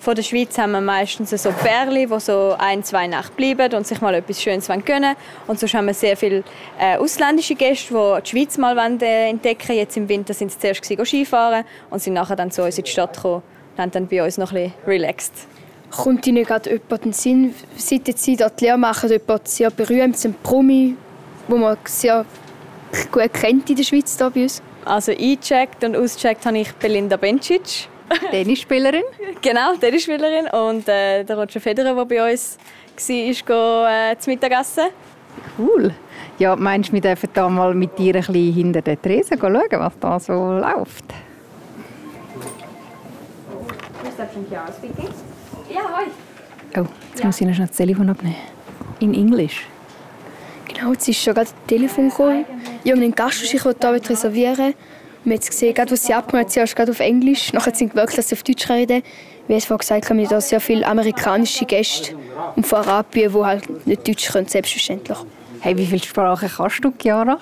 Von 0.00 0.14
der 0.14 0.22
Schweiz 0.22 0.56
haben 0.56 0.72
wir 0.72 0.80
meistens 0.80 1.32
so 1.32 1.52
Pärchen, 1.52 2.10
die 2.10 2.18
so 2.18 2.56
ein, 2.58 2.82
zwei 2.82 3.06
Nächte 3.08 3.32
bleiben 3.36 3.74
und 3.74 3.86
sich 3.86 4.00
mal 4.00 4.14
etwas 4.14 4.40
Schönes 4.40 4.68
gönnen 4.86 5.16
Und 5.46 5.60
sonst 5.60 5.74
haben 5.74 5.84
wir 5.84 5.92
sehr 5.92 6.16
viele 6.16 6.44
äh, 6.80 6.96
ausländische 6.96 7.56
Gäste, 7.56 7.92
die 7.92 8.22
die 8.22 8.30
Schweiz 8.30 8.56
mal 8.56 8.74
wollen, 8.74 8.98
äh, 9.02 9.28
entdecken 9.28 9.68
wollen. 9.68 9.78
Jetzt 9.80 9.98
im 9.98 10.08
Winter 10.08 10.32
sind 10.32 10.50
sie 10.50 10.58
zuerst 10.58 10.82
Skifahren 10.82 11.66
und 11.90 12.00
sind 12.00 12.14
nachher 12.14 12.34
dann 12.34 12.50
zu 12.50 12.64
uns 12.64 12.78
in 12.78 12.84
die 12.84 12.90
Stadt 12.90 13.14
gekommen 13.14 13.42
und 13.76 13.82
haben 13.82 13.90
dann 13.90 14.08
bei 14.08 14.24
uns 14.24 14.38
noch 14.38 14.52
ein 14.52 14.72
bisschen 14.72 14.72
relaxed. 14.86 15.34
Kommt 15.90 16.26
Ihnen 16.26 16.44
gerade 16.44 16.70
jemand 16.70 16.92
in 16.92 16.98
den 17.02 17.12
Sinn, 17.12 17.54
seit 17.76 18.18
Sie 18.18 18.36
dort 18.36 18.58
Lehre 18.62 18.78
machen, 18.78 19.10
jemand 19.10 19.46
sehr 19.46 19.70
berühmt, 19.70 20.24
ein 20.24 20.34
Promi, 20.42 20.96
wo 21.48 21.58
man 21.58 21.76
sehr 21.84 22.24
gut 23.10 23.32
kennt 23.32 23.68
in 23.70 23.76
der 23.76 23.84
Schweiz 23.84 24.16
hier 24.16 24.30
bei 24.30 24.42
uns? 24.42 24.62
Also 24.84 25.12
eingecheckt 25.12 25.84
und 25.84 25.96
ausgecheckt 25.96 26.44
habe 26.46 26.58
ich 26.58 26.72
Belinda 26.74 27.16
Bencic. 27.16 27.88
Tennisspielerin. 28.30 29.02
genau, 29.42 29.74
Tennisspielerin. 29.76 30.46
Und 30.48 30.88
äh, 30.88 31.24
der 31.24 31.38
Roger 31.38 31.60
Federer, 31.60 31.94
der 31.94 32.04
bei 32.04 32.32
uns 32.32 32.58
war, 32.96 33.16
ist 33.16 33.46
go, 33.46 33.84
äh, 33.86 34.16
zum 34.18 34.32
Mittagessen. 34.32 34.88
Cool. 35.58 35.92
Ja, 36.38 36.56
meinst 36.56 36.90
du, 36.90 36.94
wir 36.94 37.00
dürfen 37.00 37.28
da 37.32 37.48
mal 37.48 37.74
mit 37.74 37.98
dir 37.98 38.14
ein 38.14 38.20
bisschen 38.20 38.52
hinter 38.52 38.82
der 38.82 39.00
Tresen 39.00 39.38
schauen, 39.38 39.66
was 39.70 39.98
da 39.98 40.18
so 40.20 40.32
läuft? 40.32 41.04
Ja, 45.72 45.80
hoi. 45.80 46.80
Oh, 46.80 46.86
jetzt 47.12 47.24
muss 47.24 47.40
ich 47.40 47.46
noch 47.46 47.54
schnell 47.54 47.66
das 47.66 47.76
Telefon 47.76 48.10
abnehmen. 48.10 48.36
In 49.00 49.14
Englisch. 49.14 49.66
Genau, 50.68 50.92
jetzt 50.92 51.08
ist 51.08 51.22
schon 51.22 51.34
gerade 51.34 51.50
ein 51.50 51.66
Telefon 51.66 52.08
gekommen. 52.08 52.44
Irgendein 52.84 53.14
Gast, 53.14 53.40
der 53.42 53.48
sich 53.48 53.62
hier 53.62 54.10
reservieren 54.10 54.58
will. 54.58 54.74
Wir 55.24 55.30
haben 55.30 55.32
jetzt 55.32 55.50
gesehen, 55.50 55.72
gerade, 55.72 55.92
was 55.92 56.04
sie 56.04 56.14
abgemacht 56.14 56.56
hat, 56.56 56.68
sie 56.68 56.74
gerade 56.74 56.90
auf 56.90 56.98
Englisch. 56.98 57.52
Nachher 57.52 57.74
sind 57.74 57.94
wirklich, 57.94 58.16
dass 58.16 58.28
sie 58.28 58.34
auf 58.34 58.42
Deutsch 58.42 58.68
reden. 58.68 59.02
Wie 59.46 59.54
es 59.54 59.64
vorhin 59.64 59.78
gesagt 59.78 60.10
haben, 60.10 60.18
wir 60.18 60.28
haben 60.28 60.40
sehr 60.40 60.60
viele 60.60 60.86
amerikanische 60.86 61.64
Gäste 61.64 62.16
und 62.56 62.66
von 62.66 62.78
Arabien, 62.78 63.32
die 63.32 63.38
halt 63.38 63.86
nicht 63.86 64.08
Deutsch 64.08 64.32
können, 64.32 64.48
selbstverständlich. 64.48 65.18
Hey, 65.60 65.76
wie 65.76 65.86
viele 65.86 66.02
Sprachen 66.02 66.50
kannst 66.56 66.84
du, 66.84 66.92
Chiara? 67.00 67.38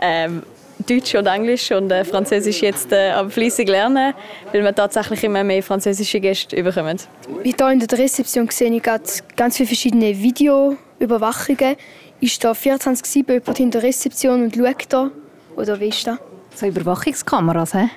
Ähm, 0.00 0.42
Deutsch 0.88 1.14
und 1.14 1.26
Englisch 1.26 1.70
und 1.70 1.90
äh, 1.92 2.04
Französisch 2.04 2.62
jetzt 2.62 2.90
äh, 2.92 3.10
aber 3.10 3.30
fließig 3.30 3.68
lernen, 3.68 4.14
weil 4.50 4.64
wir 4.64 4.74
tatsächlich 4.74 5.22
immer 5.22 5.44
mehr 5.44 5.62
französische 5.62 6.18
Gäste 6.18 6.56
überkommen. 6.56 6.98
Wie 7.42 7.54
hier 7.56 7.70
in 7.70 7.78
der 7.78 7.98
Rezeption 7.98 8.48
sehe 8.50 8.72
ich 8.72 8.82
ganz 8.82 9.56
viele 9.56 9.68
verschiedene 9.68 10.18
Videoüberwachungen. 10.18 11.76
Ist 12.22 12.44
da 12.44 12.52
24-7 12.52 13.32
jemand 13.32 13.58
in 13.58 13.72
der 13.72 13.82
Rezeption 13.82 14.44
und 14.44 14.54
schaut 14.54 14.84
da? 14.90 15.10
Oder 15.56 15.80
wie 15.80 15.88
ist 15.88 16.06
das? 16.06 16.18
So 16.54 16.66
Überwachungskameras, 16.66 17.74
hä? 17.74 17.88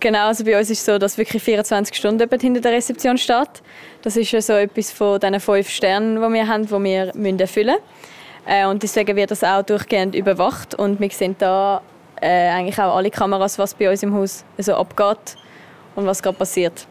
Genau, 0.00 0.28
also 0.28 0.42
bei 0.42 0.58
uns 0.58 0.70
ist 0.70 0.78
es 0.78 0.86
so, 0.86 0.96
dass 0.96 1.18
wirklich 1.18 1.42
24 1.42 1.94
Stunden 1.94 2.20
jemand 2.20 2.40
hinter 2.40 2.62
der 2.62 2.72
Rezeption 2.72 3.18
steht. 3.18 3.62
Das 4.00 4.16
ist 4.16 4.32
ja 4.32 4.40
so 4.40 4.54
etwas 4.54 4.90
von 4.90 5.20
diesen 5.20 5.38
fünf 5.38 5.68
Sternen, 5.68 6.16
die 6.16 6.32
wir 6.32 6.48
haben, 6.48 6.64
die 6.64 6.72
wir 6.72 7.40
erfüllen 7.40 7.66
müssen. 7.66 8.46
Äh, 8.46 8.64
und 8.64 8.82
deswegen 8.82 9.14
wird 9.14 9.32
das 9.32 9.44
auch 9.44 9.60
durchgehend 9.60 10.14
überwacht 10.14 10.74
und 10.74 10.98
wir 10.98 11.10
sehen 11.10 11.36
da 11.38 11.82
äh, 12.22 12.48
eigentlich 12.48 12.78
auch 12.78 12.96
alle 12.96 13.10
Kameras, 13.10 13.58
was 13.58 13.74
bei 13.74 13.90
uns 13.90 14.02
im 14.02 14.14
Haus 14.14 14.46
so 14.56 14.76
abgeht 14.76 15.36
und 15.94 16.06
was 16.06 16.22
gerade 16.22 16.38
passiert. 16.38 16.86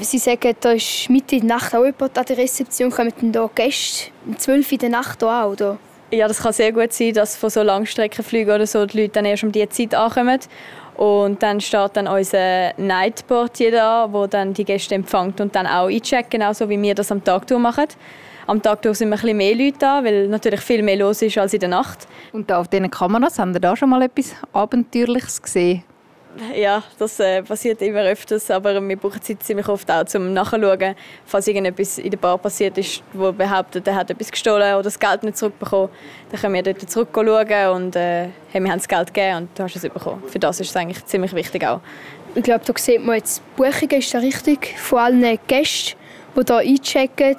Sie 0.00 0.16
sagen, 0.16 0.56
da 0.60 0.72
ist 0.72 1.10
Mitte 1.10 1.36
in 1.36 1.46
der 1.46 1.58
Nacht 1.58 1.74
auch 1.74 1.84
jemand 1.84 2.16
an 2.16 2.24
der 2.24 2.38
Rezeption, 2.38 2.90
kommen 2.90 3.12
dann 3.20 3.32
da 3.32 3.50
Gäste 3.54 4.10
um 4.24 4.38
12 4.38 4.64
Uhr 4.64 4.72
in 4.72 4.78
der 4.78 4.88
Nacht 4.88 5.22
auch, 5.22 5.50
oder? 5.50 5.78
Ja, 6.14 6.28
das 6.28 6.42
kann 6.42 6.52
sehr 6.52 6.72
gut 6.72 6.92
sein, 6.92 7.14
dass 7.14 7.36
von 7.36 7.48
so 7.48 7.62
Langstreckenflügen 7.62 8.54
oder 8.54 8.66
so 8.66 8.84
die 8.84 9.00
Leute 9.00 9.14
dann 9.14 9.24
erst 9.24 9.44
um 9.44 9.50
diese 9.50 9.70
Zeit 9.70 9.94
ankommen. 9.94 10.40
Und 10.94 11.42
dann 11.42 11.58
steht 11.58 11.92
dann 11.94 12.06
unser 12.06 12.74
Nightportier 12.76 13.70
da, 13.70 14.12
wo 14.12 14.26
dann 14.26 14.52
die 14.52 14.66
Gäste 14.66 14.94
empfängt 14.94 15.40
und 15.40 15.54
dann 15.54 15.66
auch 15.66 15.88
eincheckt, 15.88 16.30
genauso 16.30 16.68
wie 16.68 16.80
wir 16.82 16.94
das 16.94 17.10
am 17.10 17.24
Tag 17.24 17.50
machen. 17.52 17.86
Am 18.46 18.60
Tag 18.60 18.80
sind 18.82 19.08
ein 19.08 19.10
bisschen 19.10 19.36
mehr 19.38 19.54
Leute 19.54 19.78
da, 19.78 20.04
weil 20.04 20.28
natürlich 20.28 20.60
viel 20.60 20.82
mehr 20.82 20.96
los 20.96 21.22
ist 21.22 21.38
als 21.38 21.54
in 21.54 21.60
der 21.60 21.70
Nacht. 21.70 22.06
Und 22.32 22.50
da 22.50 22.60
auf 22.60 22.68
diesen 22.68 22.90
Kameras 22.90 23.38
haben 23.38 23.54
wir 23.54 23.60
da 23.60 23.74
schon 23.74 23.88
mal 23.88 24.02
etwas 24.02 24.34
Abenteuerliches 24.52 25.40
gesehen? 25.40 25.82
Ja, 26.54 26.82
das 26.98 27.20
äh, 27.20 27.42
passiert 27.42 27.82
immer 27.82 28.02
öfters, 28.02 28.50
aber 28.50 28.80
wir 28.80 28.96
brauchen 28.96 29.20
Zeit 29.20 29.42
ziemlich 29.42 29.68
oft 29.68 29.90
auch 29.90 30.04
zum 30.04 30.32
Nachschauen, 30.32 30.94
falls 31.26 31.46
irgendetwas 31.46 31.98
in 31.98 32.10
der 32.10 32.18
Bar 32.18 32.38
passiert 32.38 32.78
ist, 32.78 33.02
wo 33.12 33.32
behauptet, 33.32 33.86
er 33.86 33.94
hat 33.94 34.10
etwas 34.10 34.30
gestohlen 34.30 34.74
oder 34.74 34.84
das 34.84 34.98
Geld 34.98 35.22
nicht 35.24 35.36
zurückbekommen. 35.36 35.90
Dann 36.30 36.40
können 36.40 36.54
wir 36.54 36.62
dort 36.62 36.90
zurück 36.90 37.08
schauen 37.14 37.76
und 37.76 37.96
äh, 37.96 38.28
hey, 38.50 38.62
wir 38.62 38.70
haben 38.70 38.78
das 38.78 38.88
Geld 38.88 39.12
gegeben 39.12 39.36
und 39.38 39.58
du 39.58 39.62
hast 39.62 39.76
es 39.76 39.82
bekommen. 39.82 40.22
Für 40.26 40.38
das 40.38 40.60
ist 40.60 40.70
es 40.70 40.76
eigentlich 40.76 41.04
ziemlich 41.04 41.34
wichtig 41.34 41.66
auch. 41.66 41.80
Ich 42.34 42.42
glaube, 42.42 42.64
da 42.64 42.72
sieht 42.76 43.04
man 43.04 43.16
jetzt, 43.16 43.42
Buchungen 43.56 43.98
ist 43.98 44.14
da 44.14 44.18
richtig, 44.18 44.74
von 44.78 44.98
allen 45.00 45.38
Gästen, 45.46 45.98
die 46.34 46.42
hier 46.46 46.56
einchecken 46.56 47.36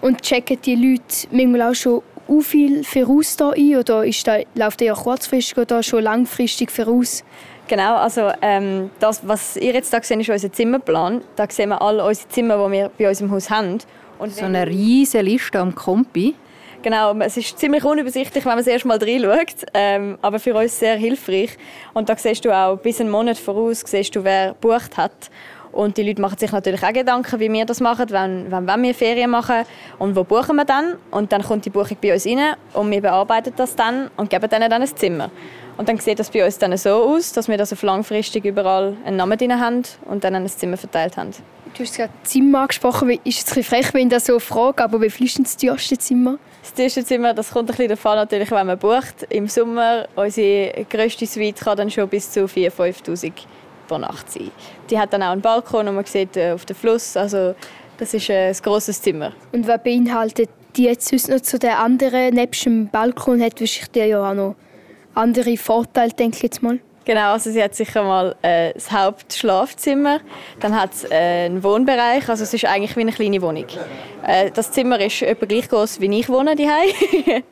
und 0.00 0.22
checken 0.22 0.58
die 0.62 0.74
Leute 0.74 1.28
manchmal 1.30 1.70
auch 1.70 1.74
schon 1.74 2.02
u 2.28 2.40
viel 2.40 2.82
voraus 2.82 3.36
da 3.36 3.50
ein 3.50 3.76
oder 3.76 4.04
ist 4.04 4.26
da, 4.26 4.38
läuft 4.54 4.80
der 4.80 4.88
ja 4.88 4.94
kurzfristig 4.94 5.58
oder 5.58 5.82
schon 5.82 6.02
langfristig 6.02 6.70
voraus? 6.70 7.22
Genau, 7.68 7.96
also 7.96 8.30
ähm, 8.42 8.90
das, 9.00 9.26
was 9.26 9.56
ihr 9.56 9.72
jetzt 9.72 9.92
da 9.92 10.00
seht, 10.00 10.20
ist 10.20 10.28
unser 10.28 10.52
Zimmerplan. 10.52 11.22
Da 11.34 11.46
sehen 11.50 11.70
wir 11.70 11.82
alle 11.82 12.04
unsere 12.04 12.28
Zimmer, 12.28 12.64
die 12.66 12.72
wir 12.72 12.90
bei 12.96 13.08
uns 13.08 13.20
im 13.20 13.30
Haus 13.30 13.50
haben. 13.50 13.78
Und 14.18 14.32
so 14.34 14.44
eine 14.44 14.66
riesige 14.66 15.22
Liste 15.22 15.58
am 15.58 15.74
Kompi. 15.74 16.34
Genau, 16.82 17.12
es 17.18 17.36
ist 17.36 17.58
ziemlich 17.58 17.84
unübersichtlich, 17.84 18.44
wenn 18.44 18.50
man 18.50 18.58
das 18.58 18.68
erste 18.68 18.86
Mal 18.86 18.98
reinschaut, 18.98 19.66
ähm, 19.74 20.18
aber 20.22 20.38
für 20.38 20.54
uns 20.54 20.78
sehr 20.78 20.94
hilfreich. 20.94 21.56
Und 21.94 22.08
da 22.08 22.16
siehst 22.16 22.44
du 22.44 22.56
auch 22.56 22.76
bis 22.76 23.00
einen 23.00 23.10
Monat 23.10 23.36
voraus, 23.36 23.82
siehst 23.84 24.14
du, 24.14 24.22
wer 24.22 24.50
gebucht 24.50 24.96
hat. 24.96 25.30
Und 25.72 25.96
die 25.96 26.04
Leute 26.04 26.22
machen 26.22 26.38
sich 26.38 26.52
natürlich 26.52 26.82
auch 26.82 26.92
Gedanken, 26.92 27.40
wie 27.40 27.52
wir 27.52 27.66
das 27.66 27.80
machen, 27.80 28.06
wenn, 28.10 28.50
wenn, 28.50 28.66
wenn 28.66 28.82
wir 28.82 28.94
Ferien 28.94 29.30
machen 29.30 29.64
und 29.98 30.14
wo 30.14 30.22
buchen 30.22 30.56
wir 30.56 30.64
dann. 30.64 30.94
Und 31.10 31.32
dann 31.32 31.42
kommt 31.42 31.64
die 31.64 31.70
Buchung 31.70 31.96
bei 32.00 32.14
uns 32.14 32.24
rein 32.24 32.54
und 32.72 32.90
wir 32.90 33.02
bearbeiten 33.02 33.52
das 33.56 33.74
dann 33.74 34.08
und 34.16 34.30
geben 34.30 34.48
denen 34.48 34.70
dann 34.70 34.82
ein 34.82 34.96
Zimmer. 34.96 35.30
Und 35.76 35.88
dann 35.88 35.98
sieht 35.98 36.18
das 36.18 36.30
bei 36.30 36.44
uns 36.44 36.58
dann 36.58 36.76
so 36.76 36.90
aus, 36.90 37.32
dass 37.32 37.48
wir 37.48 37.58
das 37.58 37.72
auf 37.72 37.82
langfristig 37.82 38.44
überall 38.44 38.96
einen 39.04 39.16
Namen 39.16 39.36
drin 39.36 39.60
haben 39.60 39.82
und 40.06 40.24
dann 40.24 40.34
ein 40.34 40.48
Zimmer 40.48 40.76
verteilt 40.76 41.16
haben. 41.16 41.32
Du 41.76 41.82
hast 41.82 41.94
gerade 41.94 42.12
Zimmer 42.22 42.60
angesprochen. 42.60 43.10
Ist 43.24 43.50
es 43.50 43.56
ein 43.56 43.62
frech, 43.62 43.92
wenn 43.92 44.06
ich 44.06 44.14
das 44.14 44.24
so 44.24 44.38
frage, 44.38 44.82
aber 44.82 45.02
wie 45.02 45.10
viel 45.10 45.26
ist 45.26 45.38
das 45.38 45.56
teuerste 45.58 45.98
Zimmer? 45.98 46.38
Das 46.62 46.72
teuerste 46.72 47.04
Zimmer, 47.04 47.34
das 47.34 47.50
kommt 47.50 47.68
ein 47.68 47.76
bisschen 47.76 47.88
davon 47.88 48.14
natürlich, 48.14 48.50
wenn 48.50 48.66
man 48.66 48.78
bucht. 48.78 49.26
Im 49.28 49.46
Sommer, 49.46 50.08
unsere 50.16 50.86
grösste 50.88 51.26
Suite 51.26 51.60
kann 51.60 51.76
dann 51.76 51.90
schon 51.90 52.08
bis 52.08 52.30
zu 52.30 52.44
4'000, 52.44 52.70
5'000 53.04 53.32
pro 53.86 53.98
Nacht 53.98 54.32
sein. 54.32 54.50
Die 54.88 54.98
hat 54.98 55.12
dann 55.12 55.22
auch 55.22 55.32
einen 55.32 55.42
Balkon 55.42 55.86
und 55.86 55.96
man 55.96 56.04
sieht 56.06 56.36
äh, 56.38 56.52
auf 56.52 56.64
den 56.64 56.76
Fluss. 56.76 57.14
Also 57.16 57.54
das 57.98 58.14
ist 58.14 58.30
äh, 58.30 58.48
ein 58.48 58.56
grosses 58.62 59.02
Zimmer. 59.02 59.32
Und 59.52 59.68
was 59.68 59.82
beinhaltet 59.82 60.48
die 60.76 60.84
jetzt 60.84 61.08
sonst 61.08 61.28
noch 61.28 61.40
zu 61.40 61.58
den 61.58 61.72
anderen? 61.72 62.34
Neben 62.34 62.52
dem 62.52 62.88
Balkon 62.88 63.42
hat 63.42 63.60
wahrscheinlich 63.60 64.10
ja 64.10 64.30
auch 64.30 64.34
noch 64.34 64.56
andere 65.16 65.56
Vorteile, 65.56 66.12
denke 66.12 66.36
ich 66.36 66.42
jetzt 66.42 66.62
mal. 66.62 66.78
Genau, 67.06 67.34
also 67.34 67.52
sie 67.52 67.62
hat 67.62 67.72
sicher 67.72 68.02
mal 68.02 68.34
äh, 68.42 68.72
das 68.72 68.90
Hauptschlafzimmer, 68.90 70.18
dann 70.58 70.74
hat 70.74 70.92
es 70.92 71.04
äh, 71.04 71.44
einen 71.44 71.62
Wohnbereich, 71.62 72.28
also 72.28 72.42
es 72.42 72.52
ist 72.52 72.64
eigentlich 72.64 72.96
wie 72.96 73.02
eine 73.02 73.12
kleine 73.12 73.40
Wohnung. 73.42 73.66
Äh, 74.26 74.50
das 74.50 74.72
Zimmer 74.72 74.98
ist 74.98 75.22
etwa 75.22 75.46
gleich 75.46 75.68
groß 75.68 76.00
wie 76.00 76.18
ich 76.18 76.28
wohne 76.28 76.56
daheim. 76.56 76.90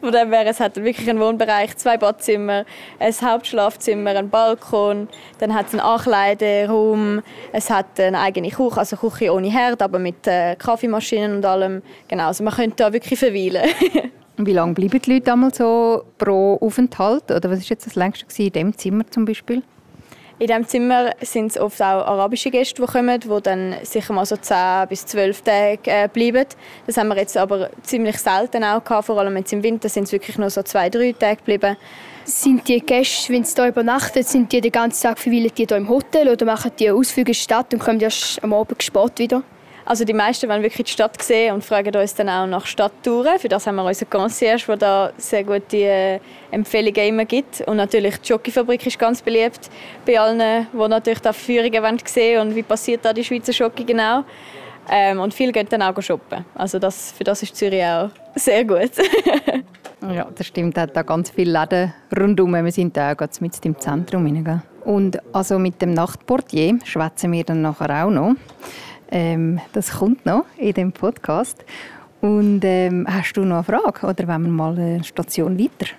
Von 0.00 0.12
dem 0.12 0.32
her, 0.32 0.46
es 0.46 0.60
hat 0.60 0.76
wirklich 0.76 1.10
einen 1.10 1.18
Wohnbereich, 1.18 1.76
zwei 1.78 1.96
Badzimmer, 1.96 2.64
ein 3.00 3.12
Hauptschlafzimmer, 3.12 4.10
einen 4.10 4.30
Balkon, 4.30 5.08
dann 5.40 5.52
hat 5.52 5.66
es 5.66 5.72
einen 5.72 5.80
Ankleideraum, 5.80 7.22
es 7.52 7.70
hat 7.70 7.98
eine 7.98 8.20
eigene 8.20 8.50
Küche, 8.50 8.78
also 8.78 8.96
Küche 8.96 9.32
ohne 9.32 9.50
Herd, 9.50 9.82
aber 9.82 9.98
mit 9.98 10.28
äh, 10.28 10.54
Kaffeemaschinen 10.54 11.38
und 11.38 11.44
allem. 11.44 11.82
Genau, 12.06 12.28
also 12.28 12.44
man 12.44 12.54
könnte 12.54 12.76
da 12.76 12.92
wirklich 12.92 13.18
verweilen. 13.18 13.68
Wie 14.38 14.52
lange 14.52 14.72
bleiben 14.72 15.00
die 15.00 15.12
Leute 15.12 15.32
einmal 15.32 15.52
so 15.52 16.04
pro 16.16 16.56
Aufenthalt? 16.60 17.30
Oder 17.30 17.50
was 17.50 17.60
war 17.60 17.66
jetzt 17.68 17.86
das 17.86 17.94
längste 17.94 18.42
in 18.42 18.52
diesem 18.52 18.78
Zimmer 18.78 19.06
zum 19.10 19.24
Beispiel? 19.26 19.62
In 20.38 20.46
diesem 20.48 20.66
Zimmer 20.66 21.10
sind 21.20 21.52
es 21.52 21.58
oft 21.58 21.80
auch 21.82 22.04
arabische 22.06 22.50
Gäste, 22.50 22.82
die 22.82 22.88
kommen, 22.90 23.20
die 23.20 23.28
dann 23.42 23.76
sicher 23.82 24.12
mal 24.12 24.24
so 24.24 24.36
10 24.36 24.88
bis 24.88 25.06
12 25.06 25.42
Tage 25.42 25.78
äh, 25.84 26.08
bleiben. 26.12 26.46
Das 26.86 26.96
haben 26.96 27.08
wir 27.08 27.16
jetzt 27.16 27.36
aber 27.36 27.70
ziemlich 27.82 28.18
selten 28.18 28.64
auch 28.64 28.82
gehabt, 28.82 29.06
vor 29.06 29.18
allem 29.18 29.36
jetzt 29.36 29.52
im 29.52 29.62
Winter 29.62 29.88
sind 29.88 30.04
es 30.04 30.12
wirklich 30.12 30.38
nur 30.38 30.50
so 30.50 30.62
zwei, 30.62 30.88
drei 30.88 31.12
Tage 31.12 31.36
geblieben. 31.36 31.76
Sind 32.24 32.66
die 32.66 32.80
Gäste, 32.80 33.32
wenn 33.32 33.44
sie 33.44 33.54
hier 33.54 33.68
übernachten, 33.68 34.22
sind 34.22 34.50
die 34.50 34.60
den 34.60 34.72
ganzen 34.72 35.02
Tag 35.02 35.18
verweilen 35.18 35.50
die 35.56 35.66
hier 35.66 35.76
im 35.76 35.88
Hotel 35.88 36.28
oder 36.28 36.46
machen 36.46 36.72
die 36.78 36.90
Ausflüge 36.90 37.30
in 37.30 37.34
die 37.34 37.38
Stadt 37.38 37.72
und 37.72 37.80
kommen 37.80 38.00
erst 38.00 38.42
am 38.42 38.52
Abend 38.52 38.82
spät 38.82 39.18
wieder? 39.18 39.42
Also 39.84 40.04
die 40.04 40.12
meisten 40.12 40.48
wollen 40.48 40.62
wirklich 40.62 40.86
die 40.86 40.92
Stadt 40.92 41.20
sehen 41.22 41.54
und 41.54 41.64
fragen 41.64 41.94
uns 41.94 42.14
dann 42.14 42.28
auch 42.28 42.46
nach 42.46 42.66
Stadttouren. 42.66 43.38
Für 43.38 43.48
das 43.48 43.66
haben 43.66 43.76
wir 43.76 43.84
unseren 43.84 44.10
Concierge, 44.10 44.64
der 44.66 44.76
da 44.76 45.12
sehr 45.16 45.44
gute 45.44 45.76
äh, 45.76 46.20
Empfehlungen 46.50 47.08
immer 47.08 47.24
gibt. 47.24 47.62
Und 47.62 47.76
natürlich 47.76 48.18
die 48.18 48.28
Schokifabrik 48.28 48.86
ist 48.86 48.98
ganz 48.98 49.20
beliebt 49.22 49.70
bei 50.06 50.18
allen, 50.18 50.66
die 50.72 50.88
natürlich 50.88 51.20
da 51.20 51.32
Führungen 51.32 51.82
wollen 51.82 51.98
sehen 52.04 52.40
und 52.40 52.54
wie 52.54 52.62
passiert 52.62 53.04
da 53.04 53.12
die 53.12 53.24
Schweizer 53.24 53.52
Schoki 53.52 53.84
genau. 53.84 54.24
Ähm, 54.90 55.20
und 55.20 55.32
viele 55.32 55.52
gehen 55.52 55.66
dann 55.68 55.82
auch 55.82 56.00
shoppen. 56.02 56.44
Also 56.54 56.78
das, 56.78 57.12
für 57.12 57.24
das 57.24 57.42
ist 57.42 57.56
Zürich 57.56 57.84
auch 57.84 58.10
sehr 58.34 58.64
gut. 58.64 58.90
ja, 60.02 60.26
das 60.34 60.46
stimmt. 60.46 60.76
Es 60.76 60.82
hat 60.82 60.96
da 60.96 61.02
ganz 61.02 61.30
viele 61.30 61.52
Läden 61.52 61.92
rundum. 62.18 62.52
Wir 62.52 62.72
sind 62.72 62.96
da 62.96 63.12
auch 63.12 63.40
mit 63.40 63.64
im 63.64 63.78
Zentrum. 63.78 64.60
Und 64.84 65.18
also 65.32 65.58
mit 65.58 65.80
dem 65.80 65.94
Nachtportier 65.94 66.78
schwätzen 66.84 67.30
wir 67.32 67.44
dann 67.44 67.62
nachher 67.62 68.04
auch 68.04 68.10
noch. 68.10 68.34
Ähm, 69.12 69.60
das 69.74 69.92
kommt 69.92 70.24
noch 70.26 70.46
in 70.56 70.72
dem 70.72 70.90
Podcast. 70.90 71.64
Und 72.22 72.62
ähm, 72.64 73.06
hast 73.08 73.36
du 73.36 73.44
noch 73.44 73.56
eine 73.56 73.64
Frage 73.64 74.06
oder 74.06 74.26
wollen 74.26 74.44
wir 74.44 74.50
mal 74.50 74.72
eine 74.72 75.04
Station 75.04 75.58
weiter? 75.58 75.92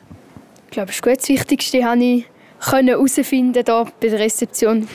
Ich 0.65 0.71
glaube, 0.71 0.87
das, 0.87 1.01
gut. 1.01 1.17
das 1.17 1.29
Wichtigste 1.29 1.83
habe 1.85 2.03
ich 2.03 2.25
herausfinden 2.59 3.53
hier 3.53 3.63
bei 3.63 4.07
der 4.07 4.19
Rezeption. 4.19 4.87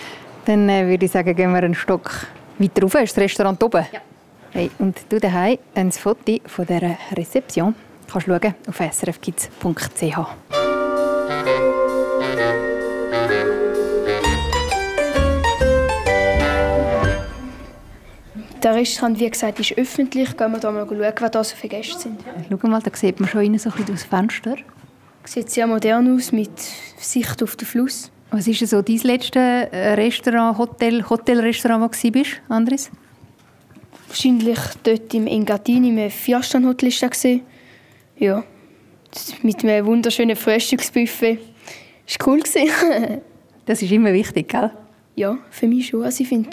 Dann 0.44 0.68
äh, 0.68 0.86
würde 0.86 1.04
ich 1.04 1.12
sagen, 1.12 1.36
gehen 1.36 1.52
wir 1.52 1.62
einen 1.62 1.74
Stock 1.74 2.10
weiter 2.58 2.82
rauf. 2.82 2.94
Ist 2.94 3.16
das 3.16 3.22
Restaurant 3.22 3.62
oben? 3.62 3.84
Ja. 3.92 4.00
Hey, 4.50 4.70
und 4.78 4.98
du 5.08 5.20
daheim 5.20 5.58
ein 5.74 5.92
Foto 5.92 6.38
von 6.46 6.66
dieser 6.66 6.96
Rezeption 7.14 7.74
kannst 8.10 8.26
du 8.26 8.32
schauen 8.32 8.54
auf 8.66 8.94
srfkids.ch. 8.94 10.18
Der 18.62 18.74
Restaurant, 18.74 19.20
wie 19.20 19.30
gesagt, 19.30 19.60
ist 19.60 19.76
öffentlich. 19.76 20.36
Gehen 20.36 20.52
wir 20.52 20.58
da 20.58 20.70
mal 20.70 20.86
schauen, 20.86 21.00
was 21.00 21.30
da 21.30 21.44
so 21.44 21.54
viele 21.56 21.76
Gäste 21.76 21.98
sind. 21.98 22.20
Schau 22.50 22.68
mal, 22.68 22.82
da 22.82 22.90
sieht 22.94 23.20
man 23.20 23.28
schon 23.28 23.42
innen 23.42 23.58
so 23.58 23.70
ein 23.70 23.76
bisschen 23.76 23.94
das 23.94 24.04
Fenster. 24.04 24.56
Sieht 25.24 25.50
sehr 25.50 25.66
modern 25.66 26.16
aus, 26.16 26.32
mit 26.32 26.58
Sicht 26.98 27.42
auf 27.42 27.54
den 27.54 27.66
Fluss. 27.66 28.10
Was 28.30 28.46
ist 28.48 28.66
so 28.66 28.82
dein 28.82 28.98
letztes 28.98 29.36
äh, 29.36 29.94
Restaurant, 29.94 30.58
Hotel, 30.58 31.08
Hotelrestaurant, 31.08 31.82
wo 31.82 32.08
du 32.08 32.14
warst, 32.14 32.40
Andres? 32.48 32.90
Wahrscheinlich 34.08 34.58
dort 34.82 35.14
im 35.14 35.26
Engadin, 35.26 35.84
im 35.84 36.10
Vierstern-Hotel 36.10 36.90
war 36.90 37.40
Ja, 38.16 38.44
mit 39.42 39.62
einem 39.62 39.86
wunderschönen 39.86 40.36
Frühstücksbuffet. 40.36 41.38
Das 42.06 42.16
war 42.26 42.34
cool. 42.34 42.42
das 43.66 43.82
ist 43.82 43.92
immer 43.92 44.12
wichtig, 44.12 44.48
gell? 44.48 44.70
Ja, 45.14 45.38
für 45.50 45.66
mich 45.66 45.88
schon. 45.88 46.04
Also 46.04 46.22
ich 46.22 46.28
finde 46.28 46.50